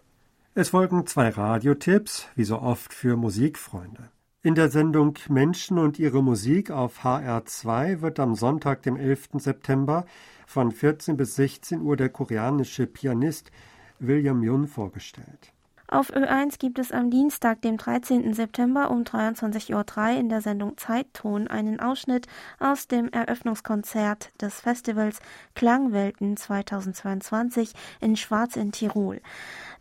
Es 0.54 0.70
folgen 0.70 1.06
zwei 1.06 1.28
Radiotipps, 1.28 2.26
wie 2.34 2.44
so 2.44 2.58
oft 2.58 2.94
für 2.94 3.16
Musikfreunde. 3.16 4.10
In 4.40 4.54
der 4.54 4.70
Sendung 4.70 5.18
Menschen 5.28 5.78
und 5.78 5.98
ihre 5.98 6.22
Musik 6.22 6.70
auf 6.70 7.00
HR2 7.02 8.02
wird 8.02 8.20
am 8.20 8.36
Sonntag, 8.36 8.82
dem 8.82 8.96
11. 8.96 9.30
September 9.32 10.06
von 10.46 10.70
14 10.70 11.16
bis 11.16 11.34
16 11.34 11.82
Uhr 11.82 11.96
der 11.96 12.08
koreanische 12.08 12.86
Pianist 12.86 13.50
William 13.98 14.44
Yun 14.44 14.68
vorgestellt. 14.68 15.52
Auf 15.90 16.14
Ö1 16.14 16.58
gibt 16.58 16.78
es 16.78 16.92
am 16.92 17.10
Dienstag, 17.10 17.62
dem 17.62 17.78
13. 17.78 18.34
September 18.34 18.90
um 18.90 19.04
23.03 19.04 19.72
Uhr 19.72 20.20
in 20.20 20.28
der 20.28 20.42
Sendung 20.42 20.76
Zeitton 20.76 21.48
einen 21.48 21.80
Ausschnitt 21.80 22.26
aus 22.60 22.88
dem 22.88 23.08
Eröffnungskonzert 23.08 24.30
des 24.38 24.60
Festivals 24.60 25.20
Klangwelten 25.54 26.36
2022 26.36 27.72
in 28.02 28.16
Schwarz 28.16 28.56
in 28.56 28.70
Tirol. 28.70 29.22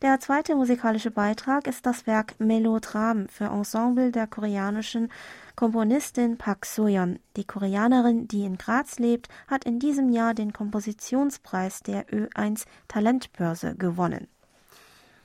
Der 0.02 0.18
zweite 0.22 0.56
musikalische 0.56 1.12
Beitrag 1.12 1.68
ist 1.68 1.86
das 1.86 2.08
Werk 2.08 2.40
Melodram 2.40 3.28
für 3.28 3.48
Ensemble 3.48 4.14
der 4.14 4.28
koreanischen 4.28 5.12
Komponistin 5.58 6.38
Park 6.38 6.66
Soyeon. 6.66 7.20
Die 7.36 7.44
Koreanerin, 7.44 8.30
die 8.30 8.46
in 8.46 8.58
Graz 8.58 8.98
lebt, 8.98 9.28
hat 9.50 9.66
in 9.66 9.78
diesem 9.78 10.08
Jahr 10.08 10.34
den 10.34 10.54
Kompositionspreis 10.54 11.82
der 11.82 12.08
Ö1 12.08 12.64
Talentbörse 12.88 13.76
gewonnen. 13.76 14.30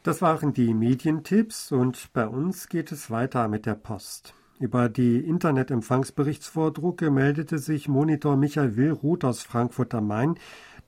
Das 0.04 0.20
waren 0.20 0.52
die 0.52 0.74
Medientipps 0.74 1.70
und 1.70 2.12
bei 2.12 2.26
uns 2.26 2.68
geht 2.68 2.90
es 2.90 3.08
weiter 3.12 3.46
mit 3.46 3.66
der 3.66 3.76
Post. 3.76 4.34
Über 4.58 4.88
die 4.88 5.18
Internetempfangsberichtsvordrucke 5.18 7.08
meldete 7.12 7.58
sich 7.58 7.86
Monitor 7.86 8.36
Michael 8.36 8.76
Willruth 8.76 9.24
aus 9.24 9.44
Frankfurt 9.44 9.94
am 9.94 10.08
Main, 10.08 10.34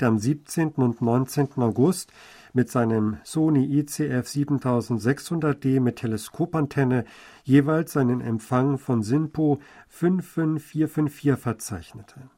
der 0.00 0.08
am 0.08 0.18
17. 0.18 0.70
und 0.70 1.00
19. 1.00 1.50
August 1.58 2.12
mit 2.54 2.72
seinem 2.72 3.18
Sony 3.22 3.78
ICF 3.78 4.26
7600D 4.26 5.80
mit 5.80 5.96
Teleskopantenne 5.96 7.04
jeweils 7.44 7.96
einen 7.96 8.20
Empfang 8.20 8.78
von 8.78 9.04
SINPO 9.04 9.60
55454 9.90 11.36
verzeichnete. 11.36 12.30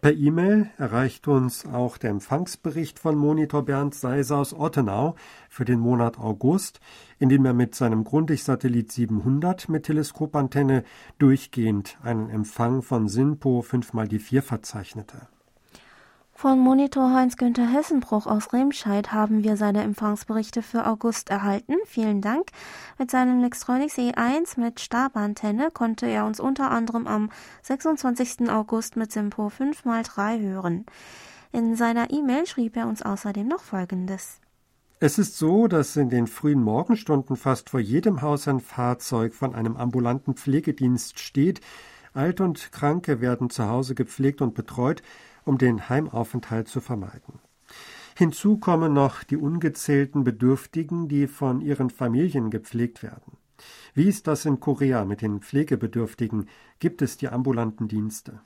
Per 0.00 0.12
E-Mail 0.12 0.70
erreicht 0.78 1.28
uns 1.28 1.66
auch 1.66 1.98
der 1.98 2.10
Empfangsbericht 2.10 2.98
von 2.98 3.16
Monitor 3.16 3.64
Bernd 3.64 3.94
Seiser 3.94 4.38
aus 4.38 4.54
Ottenau 4.54 5.14
für 5.48 5.64
den 5.64 5.80
Monat 5.80 6.18
August, 6.18 6.80
in 7.18 7.28
dem 7.28 7.44
er 7.44 7.54
mit 7.54 7.74
seinem 7.74 8.04
Grundig-Satellit 8.04 8.92
700 8.92 9.68
mit 9.68 9.84
Teleskopantenne 9.84 10.84
durchgehend 11.18 11.98
einen 12.02 12.30
Empfang 12.30 12.82
von 12.82 13.08
SINPO 13.08 13.60
5x4 13.60 14.42
verzeichnete. 14.42 15.28
Von 16.40 16.58
Monitor 16.58 17.12
Heinz-Günther 17.12 17.70
Hessenbruch 17.70 18.26
aus 18.26 18.54
Remscheid 18.54 19.12
haben 19.12 19.44
wir 19.44 19.58
seine 19.58 19.82
Empfangsberichte 19.82 20.62
für 20.62 20.86
August 20.86 21.28
erhalten. 21.28 21.74
Vielen 21.84 22.22
Dank. 22.22 22.48
Mit 22.98 23.10
seinem 23.10 23.42
Lextronics 23.42 23.98
E1 23.98 24.58
mit 24.58 24.80
Stabantenne 24.80 25.70
konnte 25.70 26.06
er 26.06 26.24
uns 26.24 26.40
unter 26.40 26.70
anderem 26.70 27.06
am 27.06 27.28
26. 27.60 28.48
August 28.48 28.96
mit 28.96 29.12
Simpo 29.12 29.48
5x3 29.48 30.40
hören. 30.40 30.86
In 31.52 31.76
seiner 31.76 32.10
E-Mail 32.10 32.46
schrieb 32.46 32.74
er 32.74 32.86
uns 32.86 33.02
außerdem 33.02 33.46
noch 33.46 33.60
Folgendes. 33.60 34.40
Es 34.98 35.18
ist 35.18 35.36
so, 35.36 35.68
dass 35.68 35.94
in 35.96 36.08
den 36.08 36.26
frühen 36.26 36.62
Morgenstunden 36.62 37.36
fast 37.36 37.68
vor 37.68 37.80
jedem 37.80 38.22
Haus 38.22 38.48
ein 38.48 38.60
Fahrzeug 38.60 39.34
von 39.34 39.54
einem 39.54 39.76
ambulanten 39.76 40.32
Pflegedienst 40.36 41.18
steht. 41.18 41.60
Alte 42.14 42.44
und 42.44 42.72
Kranke 42.72 43.20
werden 43.20 43.50
zu 43.50 43.68
Hause 43.68 43.94
gepflegt 43.94 44.40
und 44.40 44.54
betreut 44.54 45.02
um 45.50 45.58
den 45.58 45.88
Heimaufenthalt 45.88 46.68
zu 46.68 46.80
vermeiden. 46.80 47.40
Hinzu 48.16 48.58
kommen 48.58 48.92
noch 48.92 49.24
die 49.24 49.36
ungezählten 49.36 50.22
Bedürftigen, 50.22 51.08
die 51.08 51.26
von 51.26 51.60
ihren 51.60 51.90
Familien 51.90 52.50
gepflegt 52.50 53.02
werden. 53.02 53.32
Wie 53.92 54.08
ist 54.08 54.28
das 54.28 54.44
in 54.44 54.60
Korea 54.60 55.04
mit 55.04 55.22
den 55.22 55.40
Pflegebedürftigen? 55.40 56.48
Gibt 56.78 57.02
es 57.02 57.16
die 57.16 57.28
ambulanten 57.28 57.88
Dienste? 57.88 58.38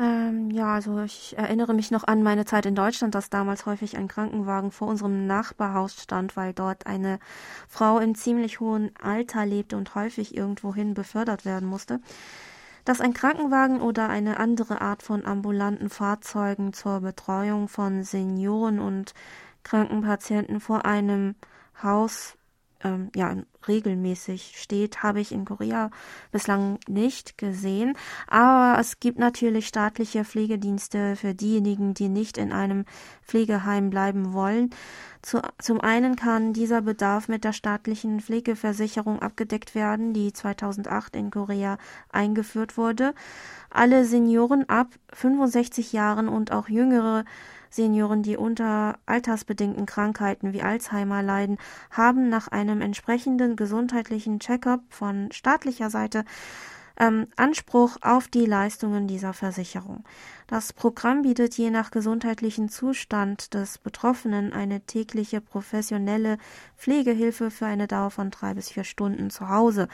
Ähm, 0.00 0.50
ja, 0.50 0.74
also 0.74 0.98
ich 1.02 1.38
erinnere 1.38 1.74
mich 1.74 1.92
noch 1.92 2.08
an 2.08 2.24
meine 2.24 2.44
Zeit 2.44 2.66
in 2.66 2.74
Deutschland, 2.74 3.14
dass 3.14 3.30
damals 3.30 3.64
häufig 3.64 3.96
ein 3.96 4.08
Krankenwagen 4.08 4.72
vor 4.72 4.88
unserem 4.88 5.28
Nachbarhaus 5.28 5.94
stand, 6.02 6.36
weil 6.36 6.52
dort 6.52 6.88
eine 6.88 7.20
Frau 7.68 8.00
im 8.00 8.16
ziemlich 8.16 8.58
hohen 8.58 8.90
Alter 9.00 9.46
lebte 9.46 9.76
und 9.76 9.94
häufig 9.94 10.36
irgendwohin 10.36 10.94
befördert 10.94 11.44
werden 11.44 11.68
musste 11.68 12.00
dass 12.84 13.00
ein 13.00 13.14
Krankenwagen 13.14 13.80
oder 13.80 14.08
eine 14.08 14.38
andere 14.38 14.80
Art 14.80 15.02
von 15.02 15.24
ambulanten 15.24 15.88
Fahrzeugen 15.88 16.72
zur 16.72 17.00
Betreuung 17.00 17.68
von 17.68 18.02
Senioren 18.02 18.80
und 18.80 19.14
kranken 19.62 20.02
Patienten 20.02 20.60
vor 20.60 20.84
einem 20.84 21.34
Haus 21.82 22.36
ähm, 22.84 23.10
ja, 23.14 23.36
regelmäßig 23.68 24.54
steht, 24.56 25.02
habe 25.02 25.20
ich 25.20 25.32
in 25.32 25.44
Korea 25.44 25.90
bislang 26.32 26.78
nicht 26.88 27.38
gesehen. 27.38 27.96
Aber 28.26 28.78
es 28.80 29.00
gibt 29.00 29.18
natürlich 29.18 29.68
staatliche 29.68 30.24
Pflegedienste 30.24 31.16
für 31.16 31.34
diejenigen, 31.34 31.94
die 31.94 32.08
nicht 32.08 32.38
in 32.38 32.52
einem 32.52 32.84
Pflegeheim 33.24 33.90
bleiben 33.90 34.32
wollen. 34.32 34.70
Zu, 35.22 35.40
zum 35.58 35.80
einen 35.80 36.16
kann 36.16 36.52
dieser 36.52 36.82
Bedarf 36.82 37.28
mit 37.28 37.44
der 37.44 37.52
staatlichen 37.52 38.20
Pflegeversicherung 38.20 39.20
abgedeckt 39.20 39.76
werden, 39.76 40.12
die 40.12 40.32
2008 40.32 41.14
in 41.14 41.30
Korea 41.30 41.78
eingeführt 42.10 42.76
wurde. 42.76 43.14
Alle 43.70 44.04
Senioren 44.04 44.68
ab 44.68 44.88
65 45.12 45.92
Jahren 45.92 46.28
und 46.28 46.50
auch 46.50 46.68
jüngere 46.68 47.24
Senioren, 47.72 48.22
die 48.22 48.36
unter 48.36 48.98
altersbedingten 49.06 49.86
Krankheiten 49.86 50.52
wie 50.52 50.62
Alzheimer 50.62 51.22
leiden, 51.22 51.58
haben 51.90 52.28
nach 52.28 52.48
einem 52.48 52.80
entsprechenden 52.80 53.56
gesundheitlichen 53.56 54.38
Checkup 54.40 54.82
von 54.90 55.32
staatlicher 55.32 55.90
Seite 55.90 56.24
ähm, 56.98 57.26
Anspruch 57.36 57.96
auf 58.02 58.28
die 58.28 58.46
Leistungen 58.46 59.06
dieser 59.06 59.32
Versicherung. 59.32 60.04
Das 60.46 60.72
Programm 60.72 61.22
bietet 61.22 61.56
je 61.56 61.70
nach 61.70 61.90
gesundheitlichen 61.90 62.68
Zustand 62.68 63.54
des 63.54 63.78
Betroffenen 63.78 64.52
eine 64.52 64.82
tägliche 64.82 65.40
professionelle 65.40 66.38
Pflegehilfe 66.76 67.50
für 67.50 67.66
eine 67.66 67.86
Dauer 67.86 68.10
von 68.10 68.30
drei 68.30 68.54
bis 68.54 68.70
vier 68.70 68.84
Stunden 68.84 69.30
zu 69.30 69.48
Hause, 69.48 69.88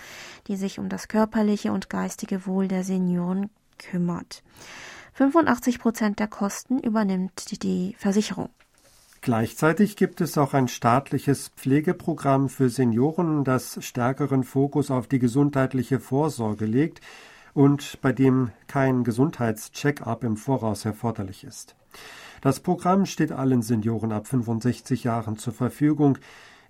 die 0.48 0.56
sich 0.56 0.78
um 0.78 0.88
das 0.88 1.08
körperliche 1.08 1.72
und 1.72 1.88
geistige 1.88 2.46
Wohl 2.46 2.66
der 2.68 2.82
Senioren 2.82 3.50
kümmert. 3.78 4.42
85 5.18 5.80
Prozent 5.80 6.20
der 6.20 6.28
Kosten 6.28 6.78
übernimmt 6.78 7.64
die 7.64 7.96
Versicherung. 7.98 8.50
Gleichzeitig 9.20 9.96
gibt 9.96 10.20
es 10.20 10.38
auch 10.38 10.54
ein 10.54 10.68
staatliches 10.68 11.48
Pflegeprogramm 11.56 12.48
für 12.48 12.68
Senioren, 12.70 13.42
das 13.42 13.84
stärkeren 13.84 14.44
Fokus 14.44 14.92
auf 14.92 15.08
die 15.08 15.18
gesundheitliche 15.18 15.98
Vorsorge 15.98 16.66
legt 16.66 17.00
und 17.52 18.00
bei 18.00 18.12
dem 18.12 18.52
kein 18.68 19.02
Gesundheitscheck-up 19.02 20.22
im 20.22 20.36
Voraus 20.36 20.84
erforderlich 20.84 21.42
ist. 21.42 21.74
Das 22.40 22.60
Programm 22.60 23.04
steht 23.04 23.32
allen 23.32 23.62
Senioren 23.62 24.12
ab 24.12 24.28
65 24.28 25.02
Jahren 25.02 25.36
zur 25.36 25.52
Verfügung, 25.52 26.18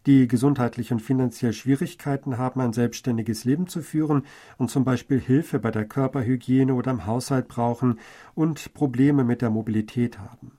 die 0.08 0.26
gesundheitlich 0.26 0.90
und 0.90 1.02
finanziell 1.02 1.52
Schwierigkeiten 1.52 2.38
haben, 2.38 2.62
ein 2.62 2.72
selbstständiges 2.72 3.44
Leben 3.44 3.66
zu 3.66 3.82
führen 3.82 4.24
und 4.56 4.70
zum 4.70 4.82
Beispiel 4.82 5.20
Hilfe 5.20 5.58
bei 5.58 5.70
der 5.70 5.84
Körperhygiene 5.84 6.72
oder 6.72 6.90
im 6.92 7.04
Haushalt 7.04 7.46
brauchen 7.46 8.00
und 8.34 8.72
Probleme 8.72 9.22
mit 9.22 9.42
der 9.42 9.50
Mobilität 9.50 10.18
haben. 10.18 10.52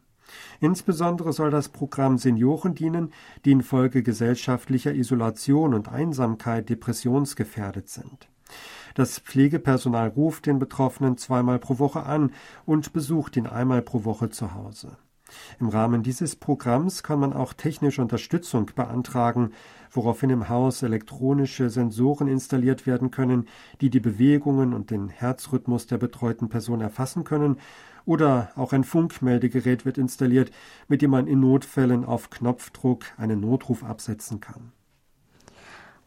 Insbesondere 0.60 1.34
soll 1.34 1.50
das 1.50 1.70
Programm 1.70 2.20
Senioren 2.20 2.76
dienen, 2.76 3.12
die 3.44 3.52
infolge 3.52 4.04
gesellschaftlicher 4.04 4.94
Isolation 4.94 5.74
und 5.74 5.90
Einsamkeit 5.90 6.70
depressionsgefährdet 6.70 7.90
sind. 7.90 8.30
Das 8.94 9.18
Pflegepersonal 9.18 10.10
ruft 10.10 10.46
den 10.46 10.60
Betroffenen 10.60 11.18
zweimal 11.18 11.58
pro 11.58 11.80
Woche 11.80 12.04
an 12.04 12.34
und 12.68 12.94
besucht 12.94 13.36
ihn 13.36 13.48
einmal 13.48 13.82
pro 13.82 14.06
Woche 14.06 14.30
zu 14.30 14.54
Hause. 14.54 14.98
Im 15.60 15.70
Rahmen 15.70 16.04
dieses 16.04 16.36
Programms 16.36 17.04
kann 17.04 17.20
man 17.20 17.34
auch 17.34 17.54
technische 17.54 18.02
Unterstützung 18.02 18.72
beantragen, 18.76 19.52
woraufhin 19.92 20.30
im 20.30 20.50
Haus 20.50 20.84
elektronische 20.84 21.70
Sensoren 21.70 22.28
installiert 22.28 22.86
werden 22.86 23.12
können, 23.12 23.48
die 23.82 23.89
die 23.89 24.00
Bewegungen 24.00 24.74
und 24.74 24.92
den 24.92 25.10
Herzrhythmus 25.10 25.88
der 25.88 25.98
betreuten 25.98 26.50
Person 26.50 26.82
erfassen 26.82 27.24
können, 27.24 27.58
oder 28.06 28.52
auch 28.56 28.74
ein 28.74 28.84
Funkmeldegerät 28.84 29.86
wird 29.86 29.98
installiert, 29.98 30.52
mit 30.88 31.02
dem 31.02 31.12
man 31.12 31.28
in 31.28 31.39
Notfällen 31.42 32.06
auf 32.06 32.30
Knopfdruck 32.30 33.06
einen 33.18 33.39
Notruf 33.39 33.84
absetzen 33.84 34.39
kann. 34.39 34.72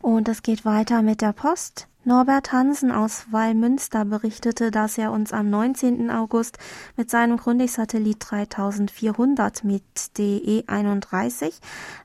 Und 0.02 0.28
es 0.28 0.42
geht 0.42 0.64
weiter 0.64 1.00
mit 1.00 1.20
der 1.20 1.32
Post. 1.32 1.86
Norbert 2.02 2.50
Hansen 2.50 2.90
aus 2.90 3.26
Wallmünster 3.30 4.04
berichtete, 4.04 4.72
dass 4.72 4.98
er 4.98 5.12
uns 5.12 5.32
am 5.32 5.48
19. 5.48 6.10
August 6.10 6.58
mit 6.96 7.08
seinem 7.08 7.36
Grundig-Satellit 7.36 8.16
3400 8.18 9.62
mit 9.62 9.84
DE31 10.16 11.52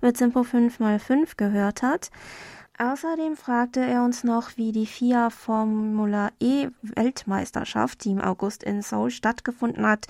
mit 0.01 0.15
Simpo 0.15 0.41
5x5 0.41 1.37
gehört 1.37 1.81
hat. 1.81 2.11
Außerdem 2.77 3.35
fragte 3.35 3.79
er 3.79 4.03
uns 4.03 4.23
noch, 4.23 4.55
wie 4.57 4.71
die 4.71 4.85
FIA 4.85 5.31
Formula 5.31 6.29
E 6.39 6.67
Weltmeisterschaft, 6.83 8.05
die 8.05 8.11
im 8.11 8.21
August 8.21 8.61
in 8.61 8.83
Seoul 8.83 9.09
stattgefunden 9.09 9.87
hat, 9.87 10.05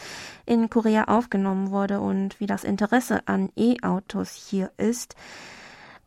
in 0.46 0.70
Korea 0.70 1.06
aufgenommen 1.06 1.72
wurde 1.72 2.02
und 2.02 2.42
wie 2.42 2.48
das 2.48 2.66
Interesse 2.66 3.22
an 3.26 3.50
E-Autos 3.56 4.34
hier 4.34 4.72
ist. 4.76 5.16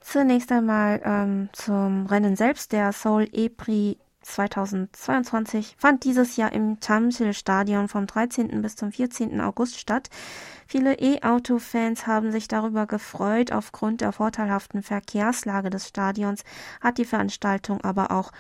Zunächst 0.01 0.51
einmal 0.51 1.01
ähm, 1.05 1.49
zum 1.53 2.07
Rennen 2.07 2.35
selbst. 2.35 2.73
Der 2.73 2.93
Seoul 2.93 3.29
E-Prix 3.33 4.01
2022 4.23 5.77
fand 5.79 6.05
dieses 6.05 6.37
Jahr 6.37 6.53
im 6.53 6.79
Tamsil 6.81 7.33
Stadion 7.33 7.89
vom 7.89 8.07
13. 8.07 8.63
bis 8.63 8.77
zum 8.77 8.93
14. 8.93 9.41
August 9.41 9.79
statt. 9.79 10.11
Viele 10.67 10.95
E-Auto-Fans 10.95 12.07
haben 12.07 12.31
sich 12.31 12.47
darüber 12.47 12.87
gefreut. 12.87 13.51
Aufgrund 13.51 14.03
der 14.03 14.13
vorteilhaften 14.13 14.83
Verkehrslage 14.83 15.71
des 15.71 15.89
Stadions 15.89 16.45
hat 16.81 16.99
die 16.99 17.05
Veranstaltung 17.05 17.81
aber 17.81 18.11
auch 18.11 18.31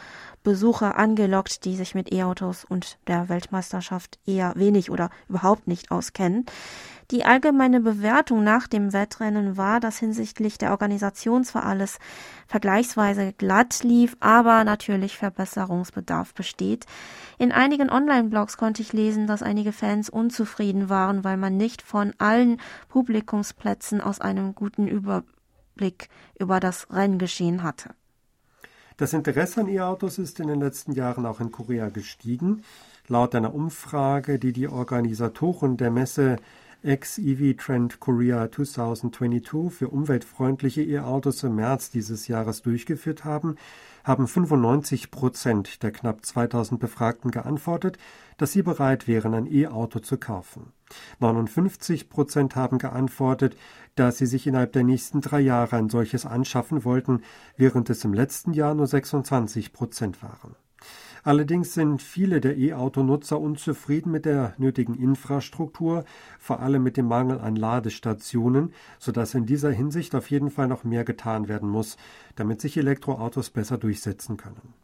Besucher 0.42 0.98
angelockt, 0.98 1.64
die 1.64 1.76
sich 1.76 1.94
mit 1.94 2.12
E-Autos 2.12 2.64
und 2.64 2.98
der 3.06 3.28
Weltmeisterschaft 3.28 4.18
eher 4.26 4.52
wenig 4.56 4.90
oder 4.90 5.10
überhaupt 5.28 5.66
nicht 5.66 5.90
auskennen. 5.90 6.46
Die 7.10 7.24
allgemeine 7.24 7.80
Bewertung 7.80 8.44
nach 8.44 8.68
dem 8.68 8.92
Wettrennen 8.92 9.56
war, 9.56 9.80
dass 9.80 9.98
hinsichtlich 9.98 10.58
der 10.58 10.70
Organisation 10.70 11.42
zwar 11.42 11.64
alles 11.64 11.98
vergleichsweise 12.46 13.32
glatt 13.32 13.82
lief, 13.82 14.16
aber 14.20 14.62
natürlich 14.62 15.16
Verbesserungsbedarf 15.16 16.34
besteht. 16.34 16.86
In 17.36 17.50
einigen 17.50 17.90
Online-Blogs 17.90 18.56
konnte 18.56 18.82
ich 18.82 18.92
lesen, 18.92 19.26
dass 19.26 19.42
einige 19.42 19.72
Fans 19.72 20.08
unzufrieden 20.08 20.88
waren, 20.88 21.24
weil 21.24 21.36
man 21.36 21.56
nicht 21.56 21.82
von 21.82 22.14
allen 22.18 22.60
Publikumsplätzen 22.88 24.00
aus 24.00 24.20
einem 24.20 24.54
guten 24.54 24.86
Überblick 24.86 26.10
über 26.38 26.60
das 26.60 26.86
Renngeschehen 26.92 27.64
hatte. 27.64 27.90
Das 28.98 29.14
Interesse 29.14 29.62
an 29.62 29.68
E-Autos 29.68 30.18
ist 30.18 30.38
in 30.38 30.46
den 30.48 30.60
letzten 30.60 30.92
Jahren 30.92 31.26
auch 31.26 31.40
in 31.40 31.50
Korea 31.50 31.88
gestiegen. 31.88 32.62
Laut 33.08 33.34
einer 33.34 33.54
Umfrage, 33.54 34.38
die 34.38 34.52
die 34.52 34.68
Organisatoren 34.68 35.76
der 35.76 35.90
Messe 35.90 36.36
Ex-EV 36.82 37.56
Trend 37.58 38.00
Korea 38.00 38.50
2022 38.50 39.70
für 39.70 39.88
umweltfreundliche 39.88 40.82
E-Autos 40.82 41.42
im 41.42 41.56
März 41.56 41.90
dieses 41.90 42.26
Jahres 42.26 42.62
durchgeführt 42.62 43.24
haben, 43.24 43.56
haben 44.02 44.26
95 44.26 45.10
Prozent 45.10 45.82
der 45.82 45.92
knapp 45.92 46.24
2000 46.24 46.80
Befragten 46.80 47.30
geantwortet, 47.30 47.98
dass 48.38 48.52
sie 48.52 48.62
bereit 48.62 49.06
wären, 49.06 49.34
ein 49.34 49.52
E-Auto 49.52 49.98
zu 49.98 50.16
kaufen. 50.16 50.72
59 51.18 52.08
Prozent 52.08 52.56
haben 52.56 52.78
geantwortet, 52.78 53.56
dass 53.94 54.16
sie 54.16 54.26
sich 54.26 54.46
innerhalb 54.46 54.72
der 54.72 54.84
nächsten 54.84 55.20
drei 55.20 55.40
Jahre 55.40 55.76
ein 55.76 55.90
solches 55.90 56.24
anschaffen 56.24 56.84
wollten, 56.84 57.22
während 57.58 57.90
es 57.90 58.04
im 58.04 58.14
letzten 58.14 58.54
Jahr 58.54 58.74
nur 58.74 58.86
26 58.86 59.74
Prozent 59.74 60.22
waren. 60.22 60.56
Allerdings 61.22 61.74
sind 61.74 62.02
viele 62.02 62.40
der 62.40 62.56
E-Auto-Nutzer 62.56 63.38
unzufrieden 63.40 64.10
mit 64.10 64.24
der 64.24 64.54
nötigen 64.58 64.94
Infrastruktur, 64.94 66.04
vor 66.38 66.60
allem 66.60 66.82
mit 66.82 66.96
dem 66.96 67.06
Mangel 67.06 67.38
an 67.38 67.56
Ladestationen, 67.56 68.72
sodass 68.98 69.34
in 69.34 69.46
dieser 69.46 69.70
Hinsicht 69.70 70.14
auf 70.14 70.30
jeden 70.30 70.50
Fall 70.50 70.68
noch 70.68 70.84
mehr 70.84 71.04
getan 71.04 71.48
werden 71.48 71.68
muss, 71.68 71.96
damit 72.36 72.60
sich 72.60 72.76
Elektroautos 72.76 73.50
besser 73.50 73.78
durchsetzen 73.78 74.36
können. 74.36 74.74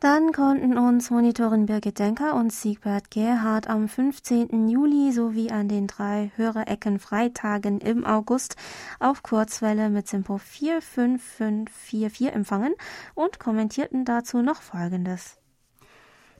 Dann 0.00 0.30
konnten 0.30 0.78
uns 0.78 1.10
Monitorin 1.10 1.66
Birgit 1.66 1.98
Denker 1.98 2.36
und 2.36 2.52
Siegbert 2.52 3.10
Gerhard 3.10 3.68
am 3.68 3.88
15. 3.88 4.68
Juli 4.68 5.10
sowie 5.10 5.50
an 5.50 5.68
den 5.68 5.88
drei 5.88 6.30
Hörerecken 6.36 7.00
Freitagen 7.00 7.80
im 7.80 8.06
August 8.06 8.54
auf 9.00 9.24
Kurzwelle 9.24 9.90
mit 9.90 10.06
Simpo 10.06 10.38
45544 10.38 12.32
empfangen 12.32 12.74
und 13.16 13.40
kommentierten 13.40 14.04
dazu 14.04 14.40
noch 14.40 14.62
Folgendes. 14.62 15.38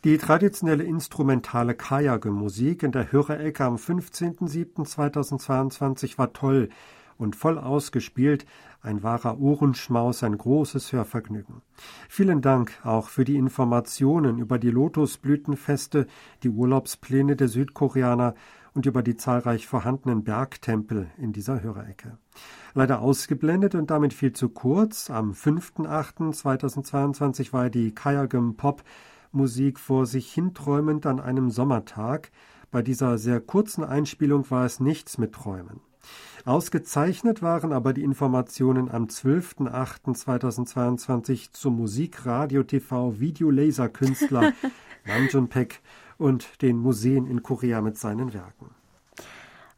Die 0.04 0.18
traditionelle 0.18 0.84
instrumentale 0.84 1.74
Kajage-Musik 1.74 2.84
in 2.84 2.92
der 2.92 3.10
Hörerecke 3.10 3.64
am 3.64 3.74
15.07.2022 3.74 6.16
war 6.16 6.32
toll 6.32 6.68
und 7.16 7.34
voll 7.34 7.58
ausgespielt, 7.58 8.46
ein 8.80 9.02
wahrer 9.02 9.38
Ohrenschmaus, 9.38 10.22
ein 10.22 10.38
großes 10.38 10.92
Hörvergnügen. 10.92 11.62
Vielen 12.08 12.42
Dank 12.42 12.72
auch 12.84 13.08
für 13.08 13.24
die 13.24 13.36
Informationen 13.36 14.38
über 14.38 14.58
die 14.58 14.70
Lotusblütenfeste, 14.70 16.06
die 16.42 16.50
Urlaubspläne 16.50 17.36
der 17.36 17.48
Südkoreaner 17.48 18.34
und 18.74 18.86
über 18.86 19.02
die 19.02 19.16
zahlreich 19.16 19.66
vorhandenen 19.66 20.22
Bergtempel 20.22 21.10
in 21.16 21.32
dieser 21.32 21.62
Hörerecke. 21.62 22.18
Leider 22.74 23.00
ausgeblendet 23.00 23.74
und 23.74 23.90
damit 23.90 24.14
viel 24.14 24.32
zu 24.32 24.50
kurz. 24.50 25.10
Am 25.10 25.32
5.8.2022 25.32 27.52
war 27.52 27.70
die 27.70 27.94
Kayagam 27.94 28.56
Pop 28.56 28.84
Musik 29.32 29.78
vor 29.78 30.06
sich 30.06 30.32
hinträumend 30.32 31.06
an 31.06 31.20
einem 31.20 31.50
Sommertag. 31.50 32.30
Bei 32.70 32.82
dieser 32.82 33.18
sehr 33.18 33.40
kurzen 33.40 33.82
Einspielung 33.82 34.50
war 34.50 34.64
es 34.64 34.78
nichts 34.78 35.18
mit 35.18 35.32
Träumen. 35.32 35.80
Ausgezeichnet 36.48 37.42
waren 37.42 37.72
aber 37.74 37.92
die 37.92 38.02
Informationen 38.02 38.90
am 38.90 39.04
12.08.2022 39.04 41.52
zum 41.52 41.76
Musikradio 41.76 42.62
TV 42.62 43.20
Videolaserkünstler 43.20 44.54
Namjoon 45.04 45.50
Paek 45.50 45.82
und 46.16 46.62
den 46.62 46.78
Museen 46.78 47.26
in 47.26 47.42
Korea 47.42 47.82
mit 47.82 47.98
seinen 47.98 48.32
Werken. 48.32 48.70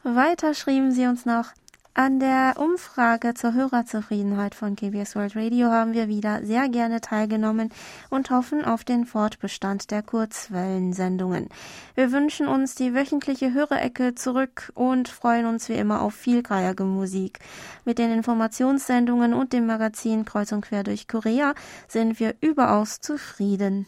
Weiter 0.05 0.55
schrieben 0.55 0.93
sie 0.93 1.09
uns 1.09 1.27
noch, 1.27 1.47
an 1.95 2.21
der 2.21 2.55
Umfrage 2.57 3.35
zur 3.35 3.53
Hörerzufriedenheit 3.53 4.55
von 4.55 4.77
KBS 4.77 5.17
World 5.17 5.35
Radio 5.35 5.71
haben 5.71 5.93
wir 5.93 6.09
wieder 6.09 6.45
sehr 6.45 6.69
gerne 6.69 7.01
teilgenommen 7.01 7.71
und 8.11 8.31
hoffen 8.31 8.65
auf 8.65 8.85
den 8.85 9.05
Fortbestand 9.05 9.91
der 9.91 10.03
Kurzwellensendungen. 10.03 11.49
Wir 11.95 12.13
wünschen 12.13 12.47
uns 12.47 12.75
die 12.75 12.95
wöchentliche 12.95 13.53
Hörerecke 13.53 14.15
zurück 14.15 14.71
und 14.75 15.09
freuen 15.09 15.47
uns 15.47 15.69
wie 15.69 15.75
immer 15.75 16.03
auf 16.03 16.15
viel 16.15 16.43
greiige 16.43 16.85
Musik. 16.85 17.41
Mit 17.85 17.99
den 17.99 18.13
Informationssendungen 18.13 19.35
und 19.35 19.53
dem 19.53 19.67
Magazin 19.67 20.25
Kreuz 20.25 20.53
und 20.53 20.63
Quer 20.63 20.85
durch 20.85 21.09
Korea 21.09 21.55
sind 21.89 22.21
wir 22.21 22.37
überaus 22.41 23.01
zufrieden. 23.01 23.87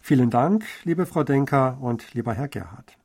Vielen 0.00 0.30
Dank, 0.30 0.64
liebe 0.84 1.06
Frau 1.06 1.24
Denker 1.24 1.78
und 1.80 2.12
lieber 2.12 2.34
Herr 2.34 2.48
Gerhard. 2.48 2.96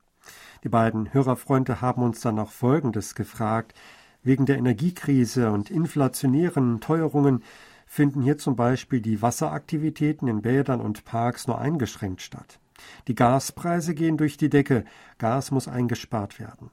Die 0.64 0.68
beiden 0.68 1.14
Hörerfreunde 1.14 1.80
haben 1.80 2.02
uns 2.02 2.20
dann 2.20 2.34
noch 2.34 2.50
Folgendes 2.50 3.14
gefragt. 3.14 3.74
Wegen 4.22 4.46
der 4.46 4.58
Energiekrise 4.58 5.50
und 5.50 5.70
inflationären 5.70 6.80
Teuerungen 6.80 7.42
finden 7.86 8.22
hier 8.22 8.38
zum 8.38 8.56
Beispiel 8.56 9.00
die 9.00 9.22
Wasseraktivitäten 9.22 10.28
in 10.28 10.42
Bädern 10.42 10.80
und 10.80 11.04
Parks 11.04 11.46
nur 11.46 11.58
eingeschränkt 11.58 12.22
statt. 12.22 12.60
Die 13.08 13.14
Gaspreise 13.14 13.94
gehen 13.94 14.16
durch 14.16 14.36
die 14.36 14.50
Decke, 14.50 14.84
Gas 15.18 15.50
muss 15.50 15.68
eingespart 15.68 16.38
werden. 16.38 16.70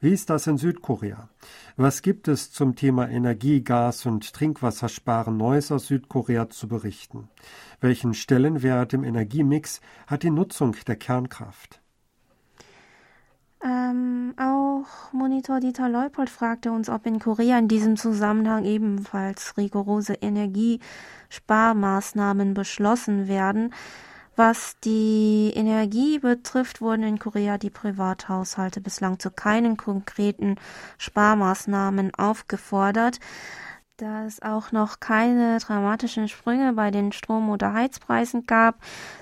Wie 0.00 0.12
ist 0.12 0.30
das 0.30 0.46
in 0.46 0.58
Südkorea? 0.58 1.28
Was 1.76 2.02
gibt 2.02 2.28
es 2.28 2.52
zum 2.52 2.76
Thema 2.76 3.08
Energie, 3.08 3.62
Gas 3.62 4.06
und 4.06 4.32
Trinkwassersparen 4.32 5.36
Neues 5.36 5.72
aus 5.72 5.86
Südkorea 5.86 6.48
zu 6.50 6.68
berichten? 6.68 7.28
Welchen 7.80 8.14
Stellenwert 8.14 8.92
im 8.92 9.02
Energiemix 9.02 9.80
hat 10.06 10.22
die 10.22 10.30
Nutzung 10.30 10.76
der 10.86 10.96
Kernkraft? 10.96 11.80
Ähm, 13.66 14.34
auch 14.36 15.12
Monitor 15.12 15.58
Dieter 15.58 15.88
Leupold 15.88 16.30
fragte 16.30 16.70
uns, 16.70 16.88
ob 16.88 17.04
in 17.04 17.18
Korea 17.18 17.58
in 17.58 17.66
diesem 17.66 17.96
Zusammenhang 17.96 18.64
ebenfalls 18.64 19.56
rigorose 19.56 20.14
Energiesparmaßnahmen 20.14 22.54
beschlossen 22.54 23.26
werden. 23.26 23.74
Was 24.36 24.76
die 24.84 25.50
Energie 25.56 26.20
betrifft, 26.20 26.80
wurden 26.80 27.02
in 27.02 27.18
Korea 27.18 27.58
die 27.58 27.70
Privathaushalte 27.70 28.80
bislang 28.80 29.18
zu 29.18 29.32
keinen 29.32 29.76
konkreten 29.76 30.54
Sparmaßnahmen 30.98 32.14
aufgefordert. 32.14 33.18
Da 33.98 34.26
es 34.26 34.42
auch 34.42 34.72
noch 34.72 35.00
keine 35.00 35.58
dramatischen 35.58 36.28
Sprünge 36.28 36.74
bei 36.74 36.90
den 36.90 37.12
Strom- 37.12 37.48
oder 37.48 37.72
Heizpreisen 37.72 38.44
gab, 38.44 38.74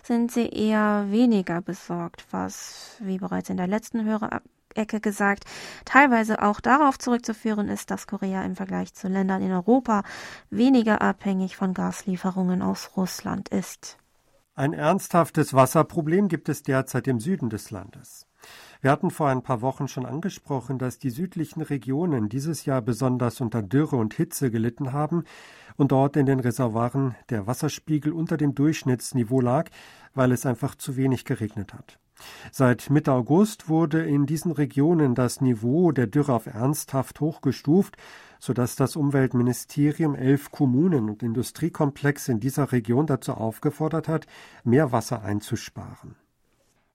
sind 0.02 0.32
sie 0.32 0.48
eher 0.48 1.06
weniger 1.10 1.60
besorgt, 1.60 2.26
was, 2.32 2.96
wie 2.98 3.18
bereits 3.18 3.50
in 3.50 3.56
der 3.56 3.68
letzten 3.68 4.04
Hörerecke 4.04 5.00
gesagt, 5.00 5.44
teilweise 5.84 6.42
auch 6.42 6.60
darauf 6.60 6.98
zurückzuführen 6.98 7.68
ist, 7.68 7.92
dass 7.92 8.08
Korea 8.08 8.42
im 8.42 8.56
Vergleich 8.56 8.92
zu 8.94 9.06
Ländern 9.06 9.42
in 9.42 9.52
Europa 9.52 10.02
weniger 10.50 11.02
abhängig 11.02 11.56
von 11.56 11.72
Gaslieferungen 11.72 12.60
aus 12.60 12.96
Russland 12.96 13.50
ist. 13.50 13.96
Ein 14.56 14.72
ernsthaftes 14.72 15.54
Wasserproblem 15.54 16.26
gibt 16.26 16.48
es 16.48 16.64
derzeit 16.64 17.06
im 17.06 17.20
Süden 17.20 17.48
des 17.48 17.70
Landes. 17.70 18.23
Wir 18.84 18.90
hatten 18.90 19.10
vor 19.10 19.28
ein 19.28 19.40
paar 19.40 19.62
Wochen 19.62 19.88
schon 19.88 20.04
angesprochen, 20.04 20.78
dass 20.78 20.98
die 20.98 21.08
südlichen 21.08 21.62
Regionen 21.62 22.28
dieses 22.28 22.66
Jahr 22.66 22.82
besonders 22.82 23.40
unter 23.40 23.62
Dürre 23.62 23.96
und 23.96 24.12
Hitze 24.12 24.50
gelitten 24.50 24.92
haben 24.92 25.24
und 25.78 25.90
dort 25.90 26.18
in 26.18 26.26
den 26.26 26.38
Reservoiren 26.38 27.14
der 27.30 27.46
Wasserspiegel 27.46 28.12
unter 28.12 28.36
dem 28.36 28.54
Durchschnittsniveau 28.54 29.40
lag, 29.40 29.70
weil 30.12 30.32
es 30.32 30.44
einfach 30.44 30.74
zu 30.74 30.98
wenig 30.98 31.24
geregnet 31.24 31.72
hat. 31.72 31.98
Seit 32.52 32.90
Mitte 32.90 33.12
August 33.12 33.70
wurde 33.70 34.04
in 34.04 34.26
diesen 34.26 34.52
Regionen 34.52 35.14
das 35.14 35.40
Niveau 35.40 35.90
der 35.90 36.06
Dürre 36.06 36.34
auf 36.34 36.44
ernsthaft 36.44 37.20
hochgestuft, 37.20 37.96
sodass 38.38 38.76
das 38.76 38.96
Umweltministerium 38.96 40.14
elf 40.14 40.50
Kommunen 40.50 41.08
und 41.08 41.22
Industriekomplexe 41.22 42.32
in 42.32 42.40
dieser 42.40 42.70
Region 42.70 43.06
dazu 43.06 43.32
aufgefordert 43.32 44.08
hat, 44.08 44.26
mehr 44.62 44.92
Wasser 44.92 45.22
einzusparen. 45.22 46.16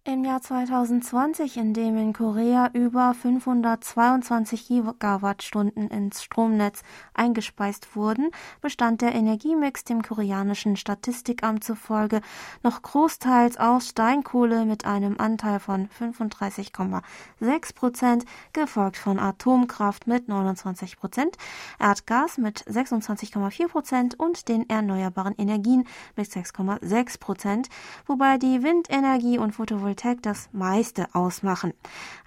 Im 0.05 0.23
Jahr 0.23 0.41
2020, 0.41 1.57
in 1.57 1.73
dem 1.73 1.97
in 1.97 2.13
Korea 2.13 2.69
über 2.73 3.13
522 3.13 4.67
Gigawattstunden 4.67 5.89
ins 5.89 6.23
Stromnetz 6.23 6.83
eingespeist 7.13 7.97
wurden, 7.97 8.31
bestand 8.61 9.01
der 9.01 9.13
Energiemix 9.13 9.83
dem 9.83 10.01
koreanischen 10.01 10.77
Statistikamt 10.77 11.65
zufolge 11.65 12.21
noch 12.63 12.81
großteils 12.81 13.57
aus 13.57 13.89
Steinkohle 13.89 14.63
mit 14.63 14.85
einem 14.85 15.19
Anteil 15.19 15.59
von 15.59 15.89
35,6 15.89 17.75
Prozent, 17.75 18.25
gefolgt 18.53 18.97
von 18.97 19.19
Atomkraft 19.19 20.07
mit 20.07 20.29
29 20.29 20.97
Prozent, 20.97 21.35
Erdgas 21.77 22.37
mit 22.37 22.63
26,4 22.63 23.67
Prozent 23.67 24.17
und 24.17 24.47
den 24.47 24.67
erneuerbaren 24.69 25.35
Energien 25.37 25.85
mit 26.15 26.29
6,6 26.29 27.19
Prozent, 27.19 27.67
wobei 28.05 28.37
die 28.37 28.63
Windenergie 28.63 29.37
und 29.37 29.51
Photovoltaik 29.51 29.88
Photovoltaik 29.89 30.21
das 30.21 30.49
meiste 30.51 31.07
ausmachen. 31.13 31.73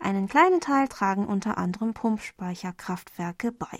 Einen 0.00 0.28
kleinen 0.28 0.60
Teil 0.60 0.88
tragen 0.88 1.26
unter 1.26 1.58
anderem 1.58 1.94
Pumpspeicherkraftwerke 1.94 3.52
bei. 3.52 3.78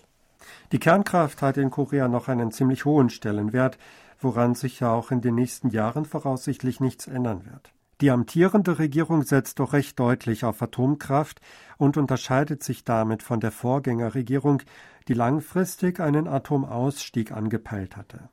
Die 0.71 0.79
Kernkraft 0.79 1.43
hat 1.43 1.57
in 1.57 1.71
Korea 1.71 2.09
noch 2.09 2.29
einen 2.29 2.53
ziemlich 2.53 2.85
hohen 2.85 3.11
Stellenwert, 3.11 3.79
woran 4.21 4.55
sich 4.55 4.81
ja 4.81 4.93
auch 4.93 5.11
in 5.11 5.21
den 5.21 5.35
nächsten 5.35 5.71
Jahren 5.71 6.05
voraussichtlich 6.05 6.81
nichts 6.81 7.07
ändern 7.07 7.45
wird. 7.45 7.73
Die 8.01 8.11
amtierende 8.11 8.79
Regierung 8.79 9.23
setzt 9.23 9.61
doch 9.61 9.73
recht 9.73 9.99
deutlich 9.99 10.45
auf 10.45 10.61
Atomkraft 10.61 11.41
und 11.77 11.97
unterscheidet 11.97 12.63
sich 12.63 12.85
damit 12.85 13.23
von 13.23 13.41
der 13.41 13.53
Vorgängerregierung, 13.53 14.63
die 15.09 15.15
langfristig 15.15 16.01
einen 16.01 16.29
Atomausstieg 16.29 17.33
angepeilt 17.33 17.97
hatte. 17.97 18.29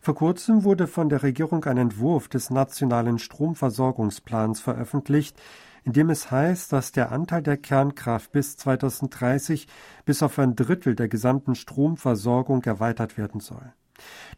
Vor 0.00 0.14
kurzem 0.14 0.64
wurde 0.64 0.86
von 0.86 1.08
der 1.08 1.22
Regierung 1.22 1.64
ein 1.64 1.76
Entwurf 1.76 2.28
des 2.28 2.50
nationalen 2.50 3.18
Stromversorgungsplans 3.18 4.60
veröffentlicht, 4.60 5.40
in 5.84 5.92
dem 5.92 6.10
es 6.10 6.30
heißt, 6.30 6.72
dass 6.72 6.92
der 6.92 7.12
Anteil 7.12 7.42
der 7.42 7.56
Kernkraft 7.56 8.32
bis 8.32 8.56
2030 8.56 9.68
bis 10.04 10.22
auf 10.22 10.38
ein 10.38 10.56
Drittel 10.56 10.94
der 10.94 11.08
gesamten 11.08 11.54
Stromversorgung 11.54 12.62
erweitert 12.64 13.16
werden 13.16 13.40
soll. 13.40 13.72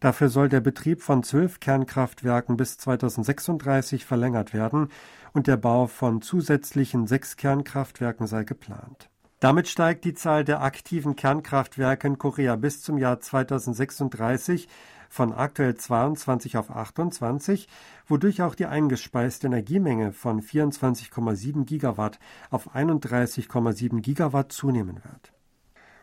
Dafür 0.01 0.29
soll 0.29 0.49
der 0.49 0.61
Betrieb 0.61 1.03
von 1.03 1.23
zwölf 1.23 1.61
Kernkraftwerken 1.61 2.57
bis 2.57 2.79
2036 2.79 4.07
verlängert 4.07 4.55
werden 4.55 4.89
und 5.33 5.47
der 5.47 5.59
Bau 5.59 5.87
von 5.87 6.23
zusätzlichen 6.23 7.07
sechs 7.07 7.37
Kernkraftwerken 7.37 8.27
sei 8.27 8.45
geplant. 8.45 9.10
Damit 9.41 9.69
steigt 9.69 10.05
die 10.05 10.13
Zahl 10.13 10.45
der 10.45 10.61
aktiven 10.61 11.17
Kernkraftwerke 11.17 12.07
in 12.07 12.19
Korea 12.19 12.57
bis 12.57 12.83
zum 12.83 12.99
Jahr 12.99 13.21
2036 13.21 14.69
von 15.09 15.33
aktuell 15.33 15.75
22 15.75 16.59
auf 16.59 16.71
28, 16.71 17.67
wodurch 18.07 18.43
auch 18.43 18.55
die 18.55 18.67
eingespeiste 18.67 19.47
Energiemenge 19.47 20.13
von 20.13 20.43
24,7 20.43 21.65
Gigawatt 21.65 22.19
auf 22.51 22.77
31,7 22.77 24.03
Gigawatt 24.03 24.53
zunehmen 24.53 24.97
wird. 25.03 25.33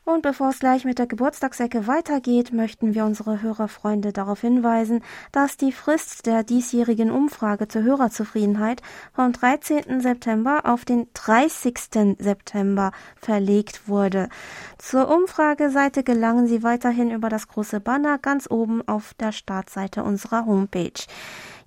Und 0.08 0.22
bevor 0.22 0.52
es 0.52 0.60
gleich 0.60 0.86
mit 0.86 1.00
der 1.00 1.06
Geburtstagsecke 1.06 1.86
weitergeht, 1.86 2.54
möchten 2.54 2.96
wir 2.96 3.04
unsere 3.04 3.42
Hörerfreunde 3.42 4.14
darauf 4.14 4.40
hinweisen, 4.40 5.04
dass 5.34 5.58
die 5.58 5.74
Frist 5.74 6.26
der 6.28 6.44
diesjährigen 6.44 7.12
Umfrage 7.12 7.68
zur 7.68 7.84
Hörerzufriedenheit 7.84 8.82
vom 9.12 9.34
13. 9.34 10.00
September 10.00 10.62
auf 10.64 10.86
den 10.86 11.10
30. 11.14 12.16
September 12.20 12.94
verlegt 13.18 13.90
wurde. 13.90 14.30
Zur 14.78 15.14
Umfrageseite 15.14 16.04
gelangen 16.04 16.48
Sie 16.48 16.64
weiterhin 16.64 17.12
über 17.12 17.28
das 17.28 17.50
große 17.50 17.82
Banner 17.82 18.18
ganz 18.18 18.50
oben 18.50 18.88
auf 18.88 19.14
der 19.16 19.34
Startseite 19.34 20.04
unserer 20.04 20.46
Homepage. 20.46 21.04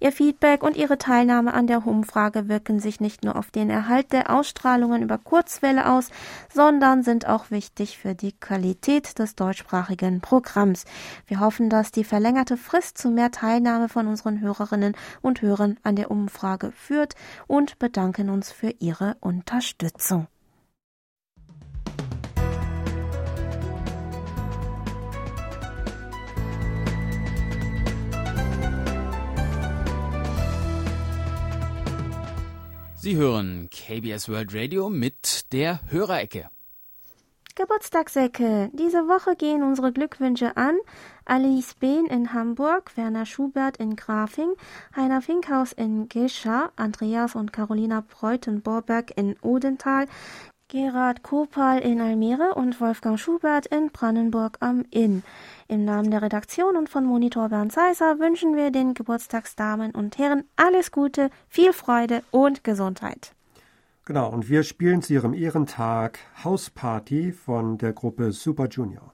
Ihr 0.03 0.13
Feedback 0.13 0.63
und 0.63 0.79
Ihre 0.79 0.97
Teilnahme 0.97 1.53
an 1.53 1.67
der 1.67 1.87
Umfrage 1.87 2.49
wirken 2.49 2.81
sich 2.81 3.01
nicht 3.01 3.23
nur 3.23 3.37
auf 3.37 3.51
den 3.51 3.69
Erhalt 3.69 4.13
der 4.13 4.31
Ausstrahlungen 4.31 5.03
über 5.03 5.19
Kurzwelle 5.19 5.93
aus, 5.93 6.09
sondern 6.53 7.03
sind 7.03 7.29
auch 7.29 7.51
wichtig 7.51 7.99
für 7.99 8.15
die 8.15 8.33
Qualität 8.33 9.19
des 9.19 9.37
deutschsprachigen 9.37 10.23
Programms. 10.23 10.87
Wir 11.27 11.41
hoffen, 11.41 11.69
dass 11.69 11.93
die 11.93 12.05
verlängerte 12.05 12.57
Frist 12.57 12.97
zu 12.97 13.11
mehr 13.11 13.31
Teilnahme 13.31 13.91
von 13.91 14.07
unseren 14.07 14.41
Hörerinnen 14.41 14.97
und 15.21 15.43
Hörern 15.43 15.79
an 15.83 15.97
der 15.97 16.11
Umfrage 16.11 16.73
führt 16.73 17.15
und 17.47 17.79
bedanken 17.79 18.31
uns 18.31 18.51
für 18.51 18.71
Ihre 18.79 19.19
Unterstützung. 19.21 20.29
Sie 33.03 33.17
hören 33.17 33.71
KBS 33.71 34.29
World 34.29 34.55
Radio 34.55 34.91
mit 34.91 35.51
der 35.55 35.81
Hörerecke. 35.91 36.51
Geburtstagsecke. 37.55 38.71
Diese 38.75 39.09
Woche 39.09 39.37
gehen 39.37 39.63
unsere 39.63 39.91
Glückwünsche 39.91 40.55
an 40.59 40.77
Alice 41.25 41.73
Behn 41.75 42.05
in 42.05 42.35
Hamburg, 42.35 42.95
Werner 42.99 43.25
Schubert 43.25 43.79
in 43.79 43.97
Grafing, 43.97 44.53
Heiner 44.95 45.23
Finkhaus 45.23 45.73
in 45.73 46.11
Gescha, 46.11 46.73
Andreas 46.77 47.35
und 47.35 47.55
Carolina 47.55 48.05
Breutenborberg 48.07 49.17
in 49.17 49.35
Odenthal, 49.41 50.07
Gerhard 50.71 51.25
Kopal 51.25 51.81
in 51.81 52.01
Almere 52.01 52.55
und 52.55 52.81
Wolfgang 52.81 53.19
Schubert 53.19 53.67
in 53.67 53.91
Brandenburg 53.91 54.57
am 54.61 54.85
Inn. 54.93 55.25
Im 55.67 55.85
Namen 55.85 56.13
der 56.13 56.23
Redaktion 56.23 56.77
und 56.77 56.89
von 56.89 57.05
Monitor 57.05 57.49
Bernd 57.49 57.73
Seiser 57.73 58.21
wünschen 58.21 58.55
wir 58.55 58.71
den 58.71 58.95
Geburtstagsdamen 58.95 59.91
und 59.91 60.17
Herren 60.17 60.45
alles 60.55 60.93
Gute, 60.93 61.31
viel 61.49 61.73
Freude 61.73 62.23
und 62.31 62.63
Gesundheit. 62.63 63.33
Genau, 64.05 64.31
und 64.31 64.49
wir 64.49 64.63
spielen 64.63 65.03
zu 65.03 65.13
ihrem 65.13 65.35
Ehrentag 65.35 66.21
Hausparty 66.45 67.33
von 67.33 67.77
der 67.77 67.93
Gruppe 67.93 68.31
Super 68.31 68.69
Junior. 68.69 69.13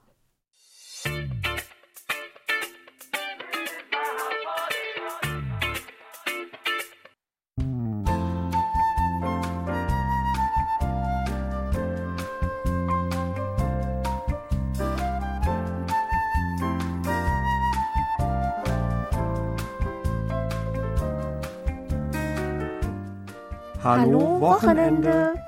Hallo, 23.87 24.19
Hallo 24.19 24.41
Wochenende. 24.41 25.07
Wochenende. 25.07 25.43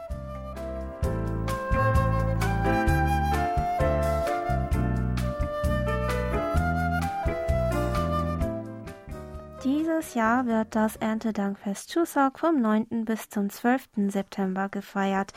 Dieses 9.66 10.14
Jahr 10.14 10.46
wird 10.46 10.74
das 10.74 10.96
Erntedankfest 10.96 11.92
Chuseok 11.92 12.40
vom 12.40 12.62
9. 12.62 13.04
bis 13.04 13.28
zum 13.28 13.50
12. 13.50 14.08
September 14.08 14.70
gefeiert. 14.70 15.34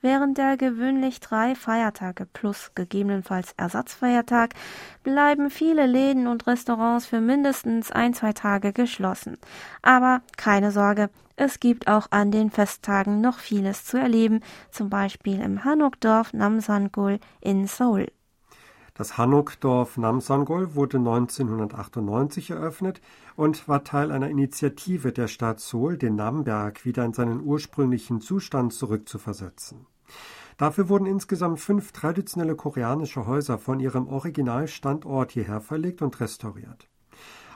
Während 0.00 0.38
der 0.38 0.56
gewöhnlich 0.56 1.18
drei 1.18 1.56
Feiertage 1.56 2.24
plus 2.24 2.70
gegebenenfalls 2.76 3.52
Ersatzfeiertag 3.56 4.54
bleiben 5.02 5.50
viele 5.50 5.86
Läden 5.86 6.28
und 6.28 6.46
Restaurants 6.46 7.06
für 7.06 7.20
mindestens 7.20 7.90
ein, 7.90 8.14
zwei 8.14 8.32
Tage 8.32 8.72
geschlossen. 8.72 9.38
Aber 9.82 10.22
keine 10.36 10.70
Sorge, 10.70 11.10
es 11.36 11.58
gibt 11.58 11.88
auch 11.88 12.06
an 12.10 12.30
den 12.30 12.50
Festtagen 12.50 13.20
noch 13.20 13.38
vieles 13.38 13.84
zu 13.84 13.98
erleben, 13.98 14.40
zum 14.70 14.88
Beispiel 14.88 15.40
im 15.40 15.64
Hanok-Dorf 15.64 16.32
Namsangol 16.32 17.18
in 17.40 17.66
Seoul. 17.66 18.06
Das 18.96 19.18
Hanok-Dorf 19.18 19.96
Namsangol 19.96 20.76
wurde 20.76 20.98
1998 20.98 22.50
eröffnet 22.50 23.00
und 23.34 23.66
war 23.66 23.82
Teil 23.82 24.12
einer 24.12 24.30
Initiative 24.30 25.12
der 25.12 25.26
Stadt 25.26 25.58
Seoul, 25.58 25.98
den 25.98 26.14
Namberg 26.14 26.84
wieder 26.84 27.04
in 27.04 27.12
seinen 27.12 27.40
ursprünglichen 27.42 28.20
Zustand 28.20 28.72
zurückzuversetzen. 28.72 29.86
Dafür 30.58 30.88
wurden 30.88 31.06
insgesamt 31.06 31.58
fünf 31.58 31.90
traditionelle 31.90 32.54
koreanische 32.54 33.26
Häuser 33.26 33.58
von 33.58 33.80
ihrem 33.80 34.06
Originalstandort 34.06 35.32
hierher 35.32 35.60
verlegt 35.60 36.00
und 36.00 36.20
restauriert. 36.20 36.88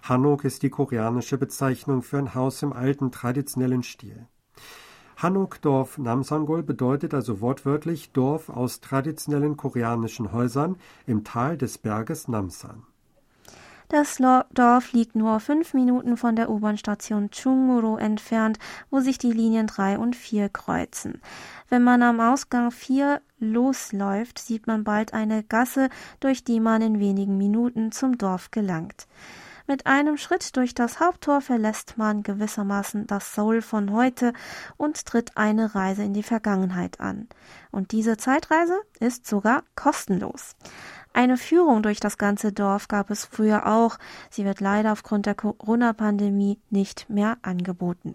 Hanok 0.02 0.44
ist 0.44 0.62
die 0.62 0.70
koreanische 0.70 1.38
Bezeichnung 1.38 2.02
für 2.02 2.18
ein 2.18 2.34
Haus 2.34 2.62
im 2.62 2.72
alten 2.72 3.11
traditionellen 3.11 3.82
Stil. 3.82 4.26
Hanok-Dorf 5.16 5.98
Namsangol 5.98 6.62
bedeutet 6.62 7.12
also 7.12 7.40
wortwörtlich 7.40 8.12
Dorf 8.12 8.48
aus 8.48 8.80
traditionellen 8.80 9.56
koreanischen 9.56 10.32
Häusern 10.32 10.76
im 11.06 11.24
Tal 11.24 11.56
des 11.56 11.78
Berges 11.78 12.28
Namsan. 12.28 12.84
Das 13.88 14.18
Dorf 14.52 14.92
liegt 14.92 15.16
nur 15.16 15.40
fünf 15.40 15.72
Minuten 15.72 16.18
von 16.18 16.37
der 16.37 16.50
U-Bahn-Station 16.50 17.30
Chunguro 17.30 17.96
entfernt, 17.96 18.58
wo 18.90 19.00
sich 19.00 19.16
die 19.16 19.32
Linien 19.32 19.66
3 19.66 19.98
und 19.98 20.14
4 20.14 20.50
kreuzen. 20.50 21.22
Wenn 21.70 21.82
man 21.82 22.02
am 22.02 22.20
Ausgang 22.20 22.70
4 22.70 23.22
losläuft, 23.40 24.38
sieht 24.38 24.66
man 24.66 24.84
bald 24.84 25.14
eine 25.14 25.42
Gasse, 25.42 25.88
durch 26.20 26.44
die 26.44 26.61
man 26.61 26.82
in 26.82 27.00
wenigen 27.00 27.38
Minuten 27.38 27.90
zum 27.90 28.18
Dorf 28.18 28.50
gelangt. 28.50 29.08
Mit 29.70 29.87
einem 29.87 30.16
Schritt 30.16 30.57
durch 30.57 30.74
das 30.74 30.98
Haupttor 30.98 31.42
verlässt 31.42 31.98
man 31.98 32.22
gewissermaßen 32.22 33.07
das 33.07 33.35
Soul 33.35 33.61
von 33.61 33.92
heute 33.92 34.33
und 34.78 35.04
tritt 35.04 35.37
eine 35.37 35.74
Reise 35.74 36.02
in 36.04 36.14
die 36.14 36.22
Vergangenheit 36.22 37.00
an. 37.00 37.28
Und 37.70 37.92
diese 37.92 38.16
Zeitreise 38.16 38.81
ist 38.98 39.26
sogar 39.26 39.64
kostenlos. 39.76 40.57
Eine 41.12 41.37
Führung 41.37 41.83
durch 41.83 42.00
das 42.00 42.16
ganze 42.16 42.50
Dorf 42.50 42.88
gab 42.88 43.11
es 43.11 43.26
früher 43.26 43.66
auch. 43.66 43.98
Sie 44.31 44.46
wird 44.46 44.61
leider 44.61 44.90
aufgrund 44.90 45.26
der 45.26 45.35
Corona-Pandemie 45.35 46.59
nicht 46.70 47.11
mehr 47.11 47.37
angeboten. 47.42 48.14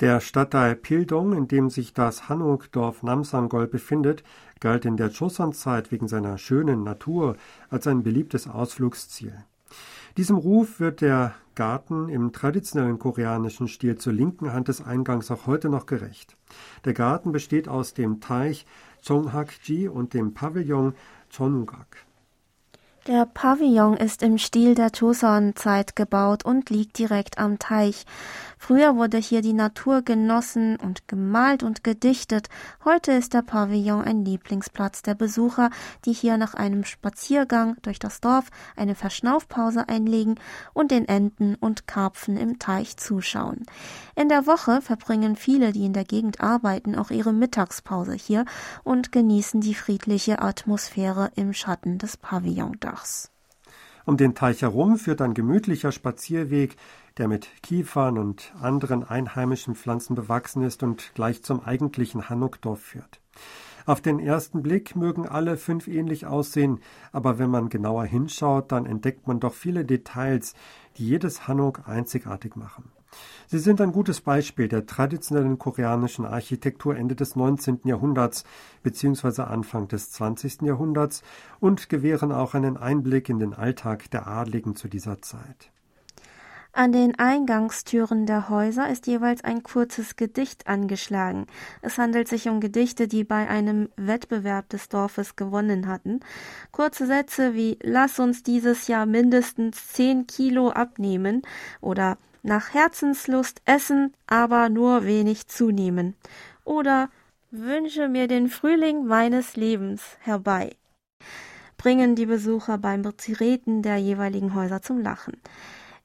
Der 0.00 0.18
Stadtteil 0.18 0.74
Pildong, 0.74 1.32
in 1.32 1.46
dem 1.46 1.70
sich 1.70 1.94
das 1.94 2.28
Hanok-Dorf 2.28 3.04
Namsangol 3.04 3.68
befindet, 3.68 4.24
galt 4.58 4.84
in 4.84 4.96
der 4.96 5.10
Joseon-Zeit 5.10 5.92
wegen 5.92 6.08
seiner 6.08 6.38
schönen 6.38 6.82
Natur 6.82 7.36
als 7.68 7.86
ein 7.86 8.02
beliebtes 8.02 8.48
Ausflugsziel. 8.48 9.44
Diesem 10.16 10.36
Ruf 10.36 10.80
wird 10.80 11.00
der 11.00 11.34
Garten 11.54 12.08
im 12.08 12.32
traditionellen 12.32 12.98
koreanischen 12.98 13.68
Stil 13.68 13.96
zur 13.96 14.12
linken 14.12 14.52
Hand 14.52 14.68
des 14.68 14.82
Eingangs 14.82 15.30
auch 15.30 15.46
heute 15.46 15.68
noch 15.68 15.86
gerecht. 15.86 16.36
Der 16.84 16.94
Garten 16.94 17.32
besteht 17.32 17.68
aus 17.68 17.94
dem 17.94 18.20
Teich 18.20 18.66
Chonghakji 19.06 19.88
und 19.88 20.14
dem 20.14 20.34
Pavillon 20.34 20.94
Chonugak. 21.34 22.06
Der 23.10 23.26
Pavillon 23.26 23.96
ist 23.96 24.22
im 24.22 24.38
Stil 24.38 24.76
der 24.76 24.92
Joseon-Zeit 24.94 25.96
gebaut 25.96 26.44
und 26.44 26.70
liegt 26.70 26.96
direkt 26.96 27.38
am 27.38 27.58
Teich. 27.58 28.06
Früher 28.56 28.94
wurde 28.94 29.16
hier 29.16 29.42
die 29.42 29.52
Natur 29.52 30.02
genossen 30.02 30.76
und 30.76 31.08
gemalt 31.08 31.64
und 31.64 31.82
gedichtet. 31.82 32.48
Heute 32.84 33.10
ist 33.10 33.34
der 33.34 33.42
Pavillon 33.42 34.04
ein 34.04 34.24
Lieblingsplatz 34.24 35.02
der 35.02 35.14
Besucher, 35.14 35.70
die 36.04 36.12
hier 36.12 36.36
nach 36.36 36.54
einem 36.54 36.84
Spaziergang 36.84 37.76
durch 37.82 37.98
das 37.98 38.20
Dorf 38.20 38.48
eine 38.76 38.94
Verschnaufpause 38.94 39.88
einlegen 39.88 40.36
und 40.72 40.92
den 40.92 41.08
Enten 41.08 41.56
und 41.56 41.88
Karpfen 41.88 42.36
im 42.36 42.60
Teich 42.60 42.96
zuschauen. 42.96 43.66
In 44.14 44.28
der 44.28 44.46
Woche 44.46 44.82
verbringen 44.82 45.34
viele, 45.34 45.72
die 45.72 45.86
in 45.86 45.94
der 45.94 46.04
Gegend 46.04 46.40
arbeiten, 46.40 46.94
auch 46.94 47.10
ihre 47.10 47.32
Mittagspause 47.32 48.12
hier 48.12 48.44
und 48.84 49.10
genießen 49.10 49.62
die 49.62 49.74
friedliche 49.74 50.40
Atmosphäre 50.42 51.32
im 51.34 51.54
Schatten 51.54 51.98
des 51.98 52.16
Pavillondachs. 52.16 52.99
Um 54.06 54.16
den 54.16 54.34
Teich 54.34 54.62
herum 54.62 54.96
führt 54.96 55.20
ein 55.20 55.34
gemütlicher 55.34 55.92
Spazierweg, 55.92 56.76
der 57.18 57.28
mit 57.28 57.48
Kiefern 57.62 58.18
und 58.18 58.52
anderen 58.60 59.04
einheimischen 59.04 59.74
Pflanzen 59.74 60.14
bewachsen 60.14 60.62
ist 60.62 60.82
und 60.82 61.12
gleich 61.14 61.42
zum 61.42 61.60
eigentlichen 61.60 62.28
Hanukdorf 62.28 62.80
führt. 62.80 63.20
Auf 63.86 64.00
den 64.00 64.18
ersten 64.18 64.62
Blick 64.62 64.96
mögen 64.96 65.26
alle 65.26 65.56
fünf 65.56 65.88
ähnlich 65.88 66.26
aussehen, 66.26 66.80
aber 67.12 67.38
wenn 67.38 67.50
man 67.50 67.68
genauer 67.68 68.04
hinschaut, 68.04 68.72
dann 68.72 68.86
entdeckt 68.86 69.26
man 69.26 69.40
doch 69.40 69.54
viele 69.54 69.84
Details, 69.84 70.54
die 70.96 71.06
jedes 71.06 71.48
Hanuk 71.48 71.88
einzigartig 71.88 72.56
machen. 72.56 72.90
Sie 73.46 73.58
sind 73.58 73.80
ein 73.80 73.92
gutes 73.92 74.20
Beispiel 74.20 74.68
der 74.68 74.86
traditionellen 74.86 75.58
koreanischen 75.58 76.24
Architektur 76.24 76.96
Ende 76.96 77.16
des 77.16 77.34
19. 77.34 77.80
Jahrhunderts 77.84 78.44
bzw. 78.82 79.42
Anfang 79.42 79.88
des 79.88 80.12
20. 80.12 80.62
Jahrhunderts 80.62 81.22
und 81.58 81.88
gewähren 81.88 82.32
auch 82.32 82.54
einen 82.54 82.76
Einblick 82.76 83.28
in 83.28 83.38
den 83.38 83.54
Alltag 83.54 84.10
der 84.10 84.26
Adligen 84.26 84.76
zu 84.76 84.88
dieser 84.88 85.20
Zeit. 85.20 85.70
An 86.72 86.92
den 86.92 87.18
Eingangstüren 87.18 88.26
der 88.26 88.48
Häuser 88.48 88.88
ist 88.88 89.08
jeweils 89.08 89.42
ein 89.42 89.64
kurzes 89.64 90.14
Gedicht 90.14 90.68
angeschlagen. 90.68 91.46
Es 91.82 91.98
handelt 91.98 92.28
sich 92.28 92.48
um 92.48 92.60
Gedichte, 92.60 93.08
die 93.08 93.24
bei 93.24 93.48
einem 93.48 93.88
Wettbewerb 93.96 94.68
des 94.68 94.88
Dorfes 94.88 95.34
gewonnen 95.34 95.88
hatten. 95.88 96.20
Kurze 96.70 97.06
Sätze 97.06 97.54
wie 97.54 97.76
Lass 97.82 98.20
uns 98.20 98.44
dieses 98.44 98.86
Jahr 98.86 99.04
mindestens 99.04 99.88
zehn 99.88 100.28
Kilo 100.28 100.70
abnehmen 100.70 101.42
oder 101.80 102.18
nach 102.42 102.74
Herzenslust 102.74 103.62
essen, 103.64 104.14
aber 104.26 104.68
nur 104.68 105.04
wenig 105.04 105.46
zunehmen. 105.48 106.14
Oder 106.64 107.10
wünsche 107.50 108.08
mir 108.08 108.28
den 108.28 108.48
Frühling 108.48 109.06
meines 109.06 109.56
Lebens 109.56 110.02
herbei. 110.20 110.76
Bringen 111.76 112.14
die 112.14 112.26
Besucher 112.26 112.78
beim 112.78 113.02
Betreten 113.02 113.82
der 113.82 113.96
jeweiligen 113.96 114.54
Häuser 114.54 114.82
zum 114.82 115.00
Lachen. 115.00 115.40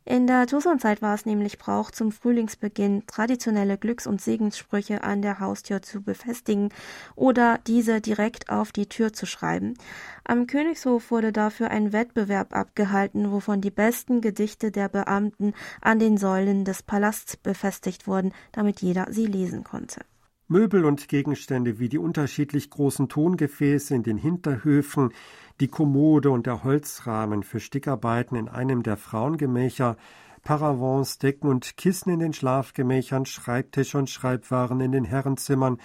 In 0.07 0.27
der 0.27 0.45
Joseon-Zeit 0.45 1.01
war 1.01 1.15
es 1.15 1.25
nämlich 1.25 1.57
Brauch, 1.57 1.89
zum 1.89 2.11
Frühlingsbeginn 2.11 3.07
traditionelle 3.07 3.75
Glücks- 3.75 4.05
und 4.05 4.21
Segenssprüche 4.21 5.03
an 5.03 5.23
der 5.23 5.39
Haustür 5.39 5.81
zu 5.81 6.03
befestigen 6.03 6.69
oder 7.15 7.59
diese 7.65 8.01
direkt 8.01 8.51
auf 8.51 8.71
die 8.71 8.87
Tür 8.87 9.13
zu 9.13 9.25
schreiben. 9.25 9.73
Am 10.23 10.45
Königshof 10.45 11.09
wurde 11.09 11.31
dafür 11.31 11.71
ein 11.71 11.91
Wettbewerb 11.91 12.55
abgehalten, 12.55 13.31
wovon 13.31 13.61
die 13.61 13.71
besten 13.71 14.21
Gedichte 14.21 14.69
der 14.69 14.89
Beamten 14.89 15.53
an 15.81 15.97
den 15.97 16.17
Säulen 16.17 16.65
des 16.65 16.83
Palasts 16.83 17.35
befestigt 17.35 18.05
wurden, 18.05 18.31
damit 18.51 18.81
jeder 18.83 19.07
sie 19.09 19.25
lesen 19.25 19.63
konnte. 19.63 20.01
Möbel 20.47 20.85
und 20.85 21.07
Gegenstände 21.07 21.79
wie 21.79 21.89
die 21.89 21.97
unterschiedlich 21.97 22.69
großen 22.69 23.09
Tongefäße 23.09 23.95
in 23.95 24.03
den 24.03 24.17
Hinterhöfen, 24.17 25.09
die 25.59 25.67
Kommode 25.67 26.31
und 26.31 26.45
der 26.45 26.63
Holzrahmen 26.63 27.43
für 27.43 27.59
Stickarbeiten 27.59 28.37
in 28.37 28.49
einem 28.49 28.83
der 28.83 28.97
Frauengemächer, 28.97 29.97
Paravents, 30.43 31.17
Decken 31.17 31.49
und 31.49 31.77
Kissen 31.77 32.11
in 32.11 32.19
den 32.19 32.33
Schlafgemächern, 32.33 33.25
Schreibtische 33.25 33.97
und 33.97 34.09
Schreibwaren 34.09 34.79
in 34.81 34.91
den 34.91 35.05
Herrenzimmern 35.05 35.79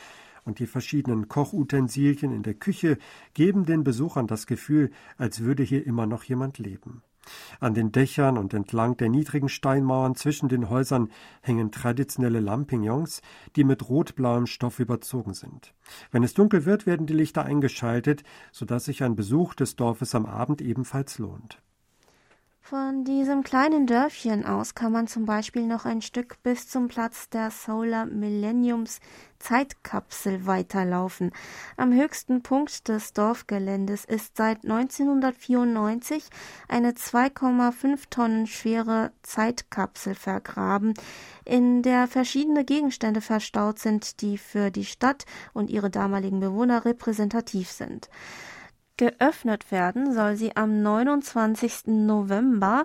und 0.45 0.59
die 0.59 0.67
verschiedenen 0.67 1.29
Kochutensilien 1.29 2.33
in 2.33 2.43
der 2.43 2.55
Küche 2.55 2.99
geben 3.35 3.65
den 3.65 3.85
Besuchern 3.85 4.27
das 4.27 4.47
Gefühl, 4.47 4.91
als 5.17 5.41
würde 5.41 5.63
hier 5.63 5.87
immer 5.87 6.07
noch 6.07 6.25
jemand 6.25 6.59
leben. 6.59 7.03
An 7.61 7.75
den 7.75 7.93
Dächern 7.93 8.39
und 8.39 8.55
entlang 8.55 8.97
der 8.97 9.09
niedrigen 9.09 9.49
Steinmauern 9.49 10.15
zwischen 10.15 10.49
den 10.49 10.69
Häusern 10.71 11.11
hängen 11.43 11.71
traditionelle 11.71 12.41
Lampignons, 12.41 13.23
die 13.57 13.65
mit 13.65 13.89
rotblauem 13.89 14.47
Stoff 14.47 14.81
überzogen 14.81 15.35
sind. 15.35 15.75
Wenn 16.11 16.23
es 16.23 16.35
dunkel 16.35 16.65
wird, 16.65 16.87
werden 16.87 17.07
die 17.07 17.15
Lichter 17.15 17.45
eingeschaltet, 17.45 18.23
sodass 18.53 18.85
sich 18.85 19.03
ein 19.03 19.17
Besuch 19.17 19.55
des 19.55 19.77
Dorfes 19.77 20.15
am 20.15 20.27
Abend 20.27 20.61
ebenfalls 20.61 21.19
lohnt. 21.19 21.61
Von 22.63 23.05
diesem 23.05 23.43
kleinen 23.43 23.87
Dörfchen 23.89 24.45
aus 24.45 24.77
kann 24.77 24.93
man 24.93 25.09
zum 25.09 25.25
Beispiel 25.25 25.67
noch 25.67 25.87
ein 25.87 26.03
Stück 26.03 26.41
bis 26.45 26.69
zum 26.69 26.87
Platz 26.87 27.29
der 27.29 27.51
Solar 27.51 28.07
Millenniums 28.07 29.01
Zeitkapsel 29.41 30.47
weiterlaufen. 30.47 31.33
Am 31.77 31.93
höchsten 31.93 32.43
Punkt 32.43 32.87
des 32.87 33.13
Dorfgeländes 33.13 34.05
ist 34.05 34.37
seit 34.37 34.63
1994 34.65 36.29
eine 36.69 36.93
2,5 36.93 38.05
Tonnen 38.11 38.47
schwere 38.47 39.11
Zeitkapsel 39.23 40.15
vergraben, 40.15 40.95
in 41.45 41.83
der 41.83 42.07
verschiedene 42.07 42.65
Gegenstände 42.65 43.21
verstaut 43.21 43.81
sind, 43.81 44.21
die 44.21 44.39
für 44.39 44.71
die 44.71 44.85
Stadt 44.85 45.25
und 45.55 45.71
ihre 45.71 45.91
damaligen 45.91 46.39
Bewohner 46.39 46.85
repräsentativ 46.85 47.71
sind. 47.71 48.11
Geöffnet 49.01 49.73
werden 49.73 50.13
soll 50.13 50.37
sie 50.37 50.55
am 50.57 50.83
29. 50.83 51.87
November 51.87 52.85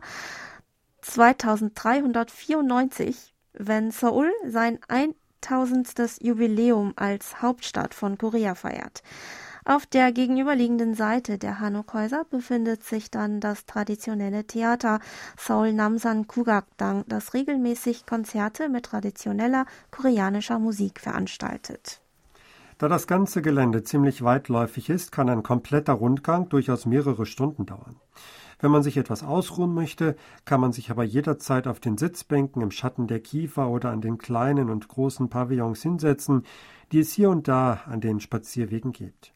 2394, 1.01 3.35
wenn 3.51 3.91
Seoul 3.91 4.31
sein 4.47 4.79
1000. 4.87 6.21
Jubiläum 6.21 6.93
als 6.95 7.41
Hauptstadt 7.41 7.93
von 7.93 8.17
Korea 8.17 8.55
feiert. 8.55 9.03
Auf 9.65 9.85
der 9.85 10.13
gegenüberliegenden 10.13 10.93
Seite 10.93 11.37
der 11.37 11.59
Hanok-Häuser 11.59 12.23
befindet 12.29 12.85
sich 12.85 13.11
dann 13.11 13.41
das 13.41 13.65
traditionelle 13.65 14.47
Theater 14.47 15.01
Seoul 15.37 15.73
Namsan 15.73 16.27
Kugakdang, 16.27 17.03
das 17.09 17.33
regelmäßig 17.33 18.05
Konzerte 18.05 18.69
mit 18.69 18.85
traditioneller 18.85 19.65
koreanischer 19.91 20.59
Musik 20.59 21.01
veranstaltet. 21.01 21.99
Da 22.77 22.89
das 22.89 23.07
ganze 23.07 23.41
Gelände 23.41 23.83
ziemlich 23.83 24.21
weitläufig 24.21 24.89
ist, 24.89 25.13
kann 25.13 25.29
ein 25.29 25.43
kompletter 25.43 25.93
Rundgang 25.93 26.49
durchaus 26.49 26.85
mehrere 26.85 27.25
Stunden 27.25 27.65
dauern. 27.65 28.01
Wenn 28.59 28.71
man 28.71 28.83
sich 28.83 28.97
etwas 28.97 29.23
ausruhen 29.23 29.73
möchte, 29.73 30.17
kann 30.43 30.59
man 30.59 30.73
sich 30.73 30.91
aber 30.91 31.03
jederzeit 31.03 31.67
auf 31.67 31.79
den 31.79 31.97
Sitzbänken 31.97 32.61
im 32.61 32.71
Schatten 32.71 33.07
der 33.07 33.21
Kiefer 33.21 33.69
oder 33.69 33.91
an 33.91 34.01
den 34.01 34.17
kleinen 34.17 34.69
und 34.69 34.89
großen 34.89 35.29
Pavillons 35.29 35.81
hinsetzen, 35.81 36.43
die 36.91 36.99
es 36.99 37.13
hier 37.13 37.29
und 37.29 37.47
da 37.47 37.81
an 37.85 38.01
den 38.01 38.19
Spazierwegen 38.19 38.91
gibt. 38.91 39.33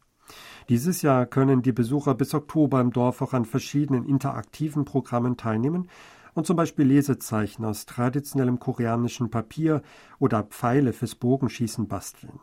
Dieses 0.67 1.01
Jahr 1.01 1.25
können 1.25 1.61
die 1.61 1.71
Besucher 1.71 2.15
bis 2.15 2.33
Oktober 2.33 2.81
im 2.81 2.91
Dorf 2.91 3.21
auch 3.21 3.33
an 3.33 3.45
verschiedenen 3.45 4.05
interaktiven 4.05 4.83
Programmen 4.83 5.37
teilnehmen 5.37 5.89
und 6.33 6.45
zum 6.45 6.57
Beispiel 6.57 6.85
Lesezeichen 6.85 7.65
aus 7.65 7.85
traditionellem 7.85 8.59
koreanischen 8.59 9.29
Papier 9.31 9.81
oder 10.19 10.43
Pfeile 10.43 10.93
fürs 10.93 11.15
Bogenschießen 11.15 11.87
basteln. 11.87 12.39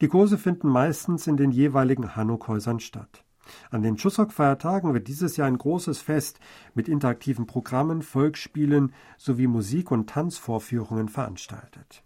Die 0.00 0.08
Kurse 0.08 0.38
finden 0.38 0.68
meistens 0.68 1.26
in 1.26 1.36
den 1.36 1.50
jeweiligen 1.50 2.16
Hanuk-Häusern 2.16 2.80
statt. 2.80 3.24
An 3.70 3.82
den 3.82 3.96
Chuseok-Feiertagen 3.96 4.94
wird 4.94 5.08
dieses 5.08 5.36
Jahr 5.36 5.48
ein 5.48 5.58
großes 5.58 6.00
Fest 6.00 6.40
mit 6.74 6.88
interaktiven 6.88 7.46
Programmen, 7.46 8.02
Volksspielen 8.02 8.92
sowie 9.18 9.46
Musik- 9.46 9.90
und 9.90 10.08
Tanzvorführungen 10.08 11.08
veranstaltet. 11.08 12.02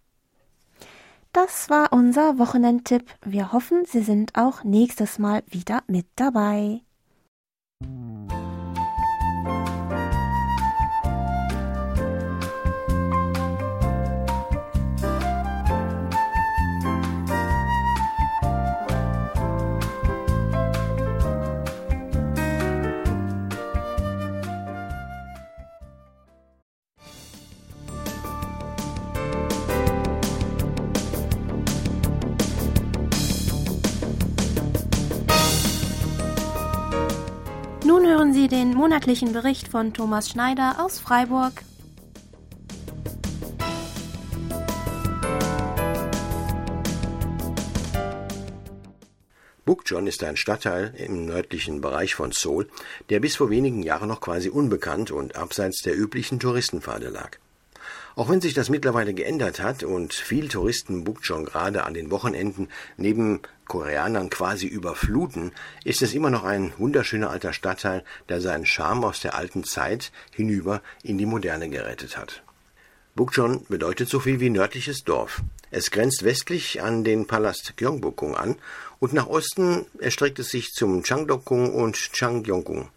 Das 1.33 1.71
war 1.71 1.93
unser 1.93 2.39
Wochenendtipp. 2.39 3.05
Wir 3.25 3.53
hoffen, 3.53 3.85
Sie 3.85 4.03
sind 4.03 4.35
auch 4.35 4.65
nächstes 4.65 5.19
Mal 5.19 5.43
wieder 5.47 5.83
mit 5.87 6.07
dabei. 6.17 6.81
Sie 38.49 38.57
den 38.57 38.75
monatlichen 38.75 39.33
Bericht 39.33 39.69
von 39.69 39.93
Thomas 39.93 40.31
Schneider 40.31 40.77
aus 40.79 40.99
Freiburg. 40.99 41.53
Bukchon 49.65 50.07
ist 50.07 50.25
ein 50.25 50.37
Stadtteil 50.37 50.95
im 50.97 51.27
nördlichen 51.27 51.81
Bereich 51.81 52.15
von 52.15 52.33
Seoul, 52.33 52.69
der 53.11 53.21
bis 53.21 53.37
vor 53.37 53.51
wenigen 53.51 53.83
Jahren 53.83 54.09
noch 54.09 54.21
quasi 54.21 54.49
unbekannt 54.49 55.11
und 55.11 55.37
abseits 55.37 55.83
der 55.83 55.99
üblichen 55.99 56.41
Touristenpfade 56.41 57.09
lag. 57.09 57.39
Auch 58.17 58.29
wenn 58.29 58.41
sich 58.41 58.55
das 58.55 58.69
mittlerweile 58.69 59.15
geändert 59.15 59.61
hat 59.61 59.83
und 59.83 60.13
viel 60.13 60.49
Touristen 60.49 61.05
Bukchon 61.05 61.45
gerade 61.45 61.85
an 61.85 61.95
den 61.95 62.11
Wochenenden 62.11 62.69
neben 62.97 63.41
Koreanern 63.67 64.31
quasi 64.31 64.67
überfluten, 64.67 65.53
ist 65.85 66.03
es 66.03 66.15
immer 66.15 66.31
noch 66.31 66.45
ein 66.45 66.73
wunderschöner 66.79 67.31
alter 67.31 67.53
Stadtteil, 67.53 68.05
der 68.29 68.41
seinen 68.41 68.67
Charme 68.67 69.05
aus 69.05 69.21
der 69.21 69.35
alten 69.35 69.65
Zeit 69.65 70.11
hinüber 70.35 70.83
in 71.03 71.19
die 71.19 71.27
Moderne 71.27 71.69
gerettet 71.69 72.17
hat. 72.17 72.43
Bukchon 73.15 73.67
bedeutet 73.69 74.09
so 74.09 74.21
viel 74.21 74.39
wie 74.39 74.49
nördliches 74.49 75.03
Dorf. 75.03 75.43
Es 75.71 75.91
grenzt 75.91 76.25
westlich 76.25 76.83
an 76.83 77.05
den 77.05 77.27
Palast 77.27 77.77
Gyeongbokgung 77.77 78.37
an 78.37 78.57
und 79.01 79.13
nach 79.13 79.27
Osten 79.27 79.87
erstreckt 79.99 80.39
es 80.39 80.51
sich 80.51 80.73
zum 80.73 81.03
Changdokgung 81.03 81.75
und 81.75 81.97
Changgyeonggung. 81.97 82.89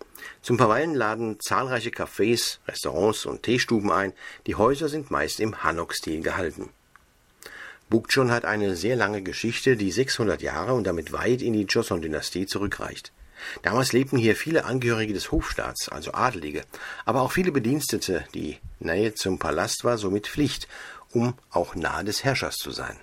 Zum 0.41 0.57
Verweilen 0.57 0.95
laden 0.95 1.39
zahlreiche 1.39 1.89
Cafés, 1.89 2.59
Restaurants 2.67 3.25
und 3.25 3.43
Teestuben 3.43 3.91
ein. 3.91 4.13
Die 4.47 4.55
Häuser 4.55 4.89
sind 4.89 5.11
meist 5.11 5.39
im 5.39 5.63
Hanok-Stil 5.63 6.21
gehalten. 6.21 6.69
Bukchon 7.89 8.31
hat 8.31 8.45
eine 8.45 8.75
sehr 8.75 8.95
lange 8.95 9.21
Geschichte, 9.21 9.75
die 9.75 9.91
600 9.91 10.41
Jahre 10.41 10.73
und 10.73 10.85
damit 10.85 11.11
weit 11.11 11.41
in 11.41 11.53
die 11.53 11.65
Joseon-Dynastie 11.65 12.45
zurückreicht. 12.45 13.11
Damals 13.63 13.91
lebten 13.91 14.17
hier 14.17 14.35
viele 14.35 14.65
Angehörige 14.65 15.13
des 15.13 15.31
Hofstaats, 15.31 15.89
also 15.89 16.13
Adelige, 16.13 16.63
aber 17.05 17.21
auch 17.21 17.31
viele 17.31 17.51
Bedienstete. 17.51 18.23
Die 18.33 18.59
Nähe 18.79 19.13
zum 19.13 19.39
Palast 19.39 19.83
war 19.83 19.97
somit 19.97 20.27
Pflicht, 20.27 20.67
um 21.11 21.33
auch 21.49 21.75
nahe 21.75 22.05
des 22.05 22.23
Herrschers 22.23 22.55
zu 22.55 22.71
sein. 22.71 22.97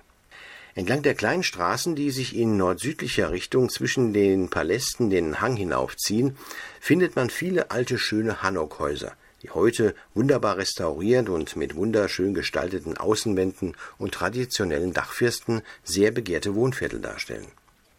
Entlang 0.79 1.01
der 1.01 1.13
kleinen 1.13 1.43
Straßen, 1.43 1.93
die 1.97 2.09
sich 2.09 2.33
in 2.33 2.55
nord-südlicher 2.55 3.31
Richtung 3.31 3.67
zwischen 3.67 4.13
den 4.13 4.49
Palästen 4.49 5.09
den 5.09 5.41
Hang 5.41 5.57
hinaufziehen, 5.57 6.37
findet 6.79 7.17
man 7.17 7.29
viele 7.29 7.69
alte 7.69 7.97
schöne 7.97 8.41
Hanok-Häuser, 8.43 9.11
die 9.43 9.49
heute 9.49 9.93
wunderbar 10.13 10.55
restauriert 10.55 11.27
und 11.27 11.57
mit 11.57 11.75
wunderschön 11.75 12.33
gestalteten 12.33 12.95
Außenwänden 12.95 13.75
und 13.97 14.13
traditionellen 14.13 14.93
Dachfirsten 14.93 15.63
sehr 15.83 16.11
begehrte 16.11 16.55
Wohnviertel 16.55 17.01
darstellen. 17.01 17.47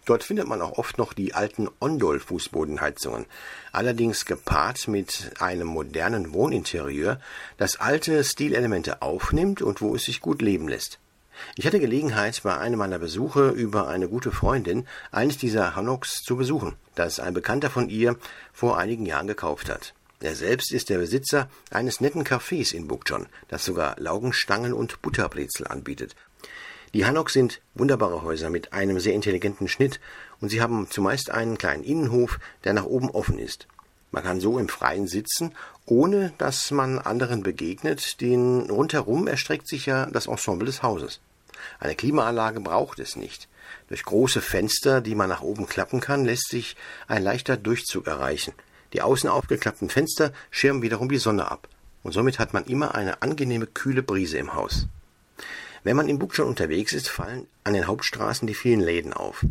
Dort 0.06 0.24
findet 0.24 0.48
man 0.48 0.62
auch 0.62 0.78
oft 0.78 0.96
noch 0.96 1.12
die 1.12 1.34
alten 1.34 1.68
Ondol-Fußbodenheizungen, 1.80 3.26
allerdings 3.72 4.24
gepaart 4.24 4.88
mit 4.88 5.32
einem 5.38 5.66
modernen 5.66 6.32
Wohninterieur, 6.32 7.20
das 7.58 7.78
alte 7.78 8.24
Stilelemente 8.24 9.02
aufnimmt 9.02 9.60
und 9.60 9.82
wo 9.82 9.94
es 9.94 10.04
sich 10.04 10.22
gut 10.22 10.40
leben 10.40 10.66
lässt. 10.66 10.98
Ich 11.56 11.66
hatte 11.66 11.80
Gelegenheit, 11.80 12.40
bei 12.42 12.56
einem 12.56 12.78
meiner 12.78 12.98
Besuche 12.98 13.50
über 13.50 13.88
eine 13.88 14.08
gute 14.08 14.32
Freundin 14.32 14.86
eines 15.10 15.38
dieser 15.38 15.74
Hanoks 15.76 16.22
zu 16.22 16.36
besuchen, 16.36 16.76
das 16.94 17.20
ein 17.20 17.34
Bekannter 17.34 17.70
von 17.70 17.88
ihr 17.88 18.16
vor 18.52 18.78
einigen 18.78 19.06
Jahren 19.06 19.26
gekauft 19.26 19.68
hat. 19.68 19.94
Er 20.20 20.34
selbst 20.34 20.70
ist 20.72 20.90
der 20.90 20.98
Besitzer 20.98 21.48
eines 21.70 22.00
netten 22.00 22.24
Cafés 22.24 22.74
in 22.74 22.88
Bukchon, 22.88 23.26
das 23.48 23.64
sogar 23.64 23.96
Laugenstangen 23.98 24.74
und 24.74 25.00
Butterbrezel 25.00 25.66
anbietet. 25.66 26.14
Die 26.92 27.06
Hanoks 27.06 27.32
sind 27.32 27.62
wunderbare 27.74 28.22
Häuser 28.22 28.50
mit 28.50 28.72
einem 28.72 28.98
sehr 29.00 29.14
intelligenten 29.14 29.68
Schnitt 29.68 30.00
und 30.40 30.48
sie 30.48 30.60
haben 30.60 30.88
zumeist 30.90 31.30
einen 31.30 31.56
kleinen 31.56 31.84
Innenhof, 31.84 32.40
der 32.64 32.72
nach 32.72 32.84
oben 32.84 33.10
offen 33.10 33.38
ist. 33.38 33.66
Man 34.10 34.24
kann 34.24 34.40
so 34.40 34.58
im 34.58 34.68
Freien 34.68 35.06
sitzen, 35.06 35.54
ohne 35.86 36.32
dass 36.38 36.70
man 36.72 36.98
anderen 36.98 37.42
begegnet, 37.42 38.20
denn 38.20 38.68
rundherum 38.68 39.28
erstreckt 39.28 39.68
sich 39.68 39.86
ja 39.86 40.06
das 40.06 40.26
Ensemble 40.26 40.66
des 40.66 40.82
Hauses. 40.82 41.20
Eine 41.78 41.94
Klimaanlage 41.94 42.60
braucht 42.60 42.98
es 42.98 43.16
nicht. 43.16 43.48
Durch 43.88 44.04
große 44.04 44.40
Fenster, 44.40 45.00
die 45.00 45.14
man 45.14 45.28
nach 45.28 45.42
oben 45.42 45.66
klappen 45.66 46.00
kann, 46.00 46.24
lässt 46.24 46.48
sich 46.48 46.76
ein 47.08 47.22
leichter 47.22 47.56
Durchzug 47.56 48.06
erreichen. 48.06 48.52
Die 48.92 49.02
außen 49.02 49.28
aufgeklappten 49.28 49.88
Fenster 49.88 50.32
schirmen 50.50 50.82
wiederum 50.82 51.08
die 51.08 51.18
Sonne 51.18 51.50
ab, 51.50 51.68
und 52.02 52.12
somit 52.12 52.38
hat 52.38 52.52
man 52.52 52.64
immer 52.64 52.94
eine 52.94 53.22
angenehme 53.22 53.66
kühle 53.66 54.02
Brise 54.02 54.38
im 54.38 54.54
Haus. 54.54 54.86
Wenn 55.82 55.96
man 55.96 56.08
in 56.08 56.18
Bukchon 56.18 56.46
unterwegs 56.46 56.92
ist, 56.92 57.08
fallen 57.08 57.46
an 57.64 57.74
den 57.74 57.86
Hauptstraßen 57.86 58.46
die 58.46 58.54
vielen 58.54 58.80
Läden 58.80 59.12
auf. 59.12 59.46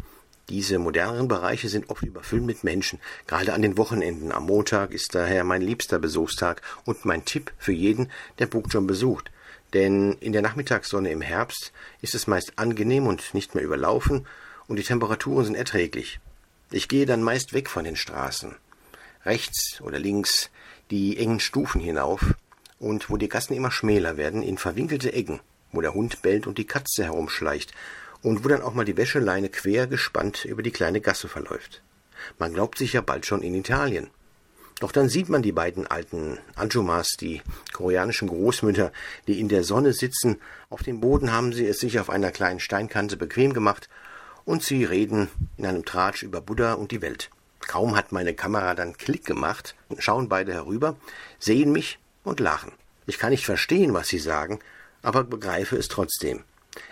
Diese 0.49 0.80
moderneren 0.80 1.28
Bereiche 1.28 1.70
sind 1.70 1.89
oft 1.89 2.03
überfüllt 2.03 2.43
mit 2.43 2.64
Menschen, 2.64 2.99
gerade 3.28 3.53
an 3.53 3.62
den 3.62 3.78
Wochenenden. 3.78 4.32
Am 4.32 4.45
Montag 4.45 4.91
ist 4.91 5.16
daher 5.16 5.43
mein 5.43 5.62
liebster 5.62 5.99
Besuchstag 5.99 6.62
und 6.86 7.05
mein 7.05 7.24
Tipp 7.24 7.51
für 7.57 7.72
jeden, 7.72 8.12
der 8.39 8.47
Bukchon 8.47 8.88
besucht 8.88 9.32
denn 9.74 10.13
in 10.13 10.34
der 10.34 10.41
Nachmittagssonne 10.41 11.11
im 11.11 11.22
Herbst 11.22 11.72
ist 12.01 12.15
es 12.15 12.28
meist 12.28 12.53
angenehm 12.57 13.07
und 13.07 13.34
nicht 13.34 13.55
mehr 13.55 13.63
überlaufen 13.63 14.28
und 14.67 14.78
die 14.78 14.84
Temperaturen 14.84 15.45
sind 15.45 15.55
erträglich. 15.55 16.20
Ich 16.72 16.88
gehe 16.88 17.05
dann 17.05 17.24
meist 17.24 17.53
weg 17.53 17.70
von 17.70 17.84
den 17.84 17.95
Straßen, 17.95 18.55
rechts 19.26 19.82
oder 19.82 19.99
links 19.99 20.49
die 20.91 21.17
engen 21.17 21.39
Stufen 21.39 21.82
hinauf 21.82 22.34
und 22.80 23.09
wo 23.09 23.17
die 23.17 23.30
Gassen 23.30 23.53
immer 23.53 23.72
schmäler 23.72 24.17
werden, 24.17 24.43
in 24.43 24.57
verwinkelte 24.57 25.13
Ecken, 25.13 25.39
wo 25.72 25.82
der 25.82 25.93
Hund 25.93 26.22
bellt 26.22 26.47
und 26.47 26.57
die 26.57 26.67
Katze 26.67 27.03
herumschleicht 27.03 27.74
und 28.22 28.43
wo 28.43 28.49
dann 28.49 28.61
auch 28.61 28.74
mal 28.74 28.86
die 28.86 28.97
Wäscheleine 28.97 29.49
quer 29.49 29.88
gespannt 29.88 30.45
über 30.45 30.63
die 30.63 30.72
kleine 30.72 31.01
Gasse 31.01 31.28
verläuft. 31.28 31.82
Man 32.38 32.53
glaubt 32.53 32.78
sich 32.78 32.93
ja 32.93 33.01
bald 33.01 33.26
schon 33.26 33.43
in 33.43 33.55
Italien. 33.55 34.09
Doch 34.80 34.93
dann 34.93 35.09
sieht 35.09 35.27
man 35.27 35.41
die 35.41 35.51
beiden 35.51 35.88
alten 35.88 36.39
Anjumas, 36.55 37.17
die 37.19 37.41
koreanischen 37.73 38.30
Großmütter, 38.30 38.93
die 39.27 39.39
in 39.39 39.49
der 39.49 39.63
Sonne 39.63 39.91
sitzen. 39.91 40.39
Auf 40.69 40.84
dem 40.84 41.01
Boden 41.01 41.34
haben 41.34 41.51
sie 41.51 41.67
es 41.67 41.80
sich 41.80 41.99
auf 41.99 42.09
einer 42.09 42.32
kleinen 42.32 42.61
Steinkante 42.61 43.17
bequem 43.17 43.53
gemacht 43.53 43.89
und 44.45 44.63
sie 44.63 44.86
reden 44.86 45.27
in 45.57 45.65
einem 45.65 45.84
Tratsch 45.84 46.23
über 46.23 46.39
Buddha 46.39 46.73
und 46.73 46.91
die 46.91 47.01
Welt. 47.01 47.30
Kaum 47.59 47.97
hat 47.97 48.13
meine 48.13 48.34
Kamera 48.34 48.73
dann 48.73 48.97
Klick 48.97 49.25
gemacht, 49.25 49.75
schauen 49.97 50.30
beide 50.30 50.53
herüber, 50.53 50.95
sehen 51.39 51.73
mich 51.73 51.99
und 52.23 52.39
lachen. 52.39 52.71
Ich 53.05 53.19
kann 53.19 53.32
nicht 53.32 53.45
verstehen, 53.45 53.93
was 53.93 54.07
sie 54.07 54.17
sagen, 54.17 54.59
aber 55.01 55.25
begreife 55.25 55.75
es 55.75 55.89
trotzdem. 55.89 56.43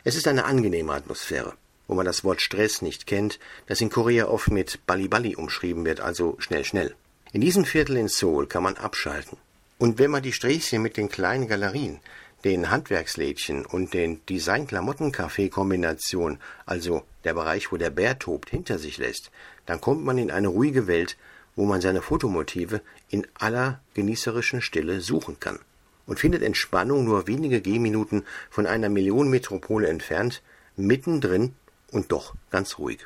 Es 0.04 0.16
ist 0.16 0.28
eine 0.28 0.44
angenehme 0.44 0.94
Atmosphäre, 0.94 1.54
wo 1.88 1.96
man 1.96 2.06
das 2.06 2.26
Wort 2.26 2.42
Stress 2.42 2.82
nicht 2.82 3.08
kennt, 3.08 3.40
das 3.66 3.80
in 3.80 3.90
Korea 3.90 4.28
oft 4.28 4.52
mit 4.52 4.86
Bali 4.86 5.08
Bali 5.08 5.38
umschrieben 5.38 5.86
wird, 5.86 6.02
also 6.02 6.36
schnell 6.40 6.66
schnell. 6.66 6.96
In 7.34 7.42
diesem 7.42 7.66
Viertel 7.66 7.98
in 7.98 8.08
Seoul 8.08 8.48
kann 8.48 8.64
man 8.64 8.78
abschalten. 8.78 9.38
Und 9.78 10.00
wenn 10.00 10.12
man 10.12 10.24
die 10.24 10.32
Sträßchen 10.32 10.82
mit 10.82 10.96
den 10.96 11.10
kleinen 11.10 11.50
Galerien, 11.50 12.00
den 12.46 12.72
Handwerkslädchen 12.72 13.66
und 13.66 13.94
den 13.94 14.26
Design-Klamotten-Café-Kombination, 14.28 16.40
also 16.66 17.04
der 17.26 17.34
Bereich, 17.34 17.70
wo 17.72 17.78
der 17.78 17.90
Bär 17.90 18.18
tobt, 18.18 18.50
hinter 18.50 18.80
sich 18.80 18.98
lässt, 18.98 19.30
dann 19.66 19.82
kommt 19.82 20.06
man 20.06 20.18
in 20.18 20.32
eine 20.32 20.48
ruhige 20.48 20.88
Welt, 20.88 21.18
wo 21.58 21.66
man 21.66 21.82
seine 21.82 22.02
Fotomotive 22.02 22.80
in 23.10 23.28
aller 23.34 23.82
genießerischen 23.94 24.62
Stille 24.62 25.02
suchen 25.02 25.38
kann 25.40 25.60
und 26.06 26.22
findet 26.22 26.44
Entspannung 26.44 27.04
nur 27.04 27.28
wenige 27.28 27.60
Gehminuten 27.60 28.24
von 28.50 28.66
einer 28.66 28.88
Millionenmetropole 28.88 29.90
entfernt, 29.90 30.42
mittendrin 30.78 31.56
und 31.92 32.14
doch 32.14 32.36
ganz 32.52 32.80
ruhig. 32.80 33.06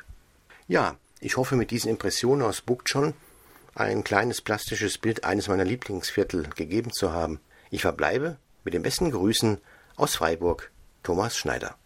Ja, 0.68 0.96
ich 1.20 1.36
hoffe 1.36 1.56
mit 1.56 1.72
diesen 1.72 1.90
Impressionen 1.90 2.42
aus 2.42 2.60
Bukchon 2.60 3.14
ein 3.74 4.04
kleines 4.04 4.40
plastisches 4.40 4.98
Bild 4.98 5.24
eines 5.24 5.48
meiner 5.48 5.64
Lieblingsviertel 5.64 6.48
gegeben 6.50 6.92
zu 6.92 7.12
haben. 7.12 7.40
Ich 7.70 7.82
verbleibe 7.82 8.38
mit 8.64 8.74
den 8.74 8.82
besten 8.82 9.10
Grüßen 9.10 9.58
aus 9.96 10.16
Freiburg, 10.16 10.70
Thomas 11.02 11.36
Schneider. 11.36 11.76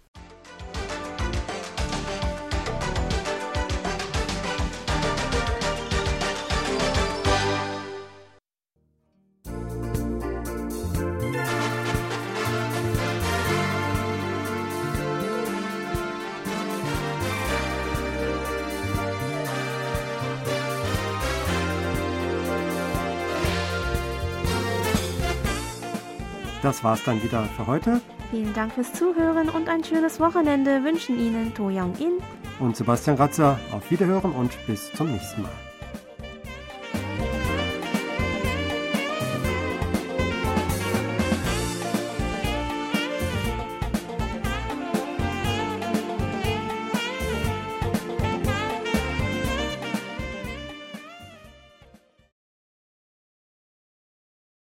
Das 26.67 26.83
war's 26.83 27.05
dann 27.05 27.23
wieder 27.23 27.45
für 27.57 27.69
heute. 27.69 28.01
Vielen 28.33 28.53
Dank 28.53 28.73
fürs 28.73 28.93
Zuhören 28.93 29.49
und 29.51 29.69
ein 29.69 29.85
schönes 29.85 30.19
Wochenende 30.19 30.83
wünschen 30.83 31.17
Ihnen 31.17 31.55
To 31.55 31.69
Young 31.69 31.95
In 32.01 32.15
und 32.59 32.75
Sebastian 32.77 33.17
Ratzer. 33.19 33.57
Auf 33.71 33.89
Wiederhören 33.89 34.33
und 34.33 34.51
bis 34.67 34.93
zum 34.93 35.13
nächsten 35.13 35.43
Mal. 35.43 35.66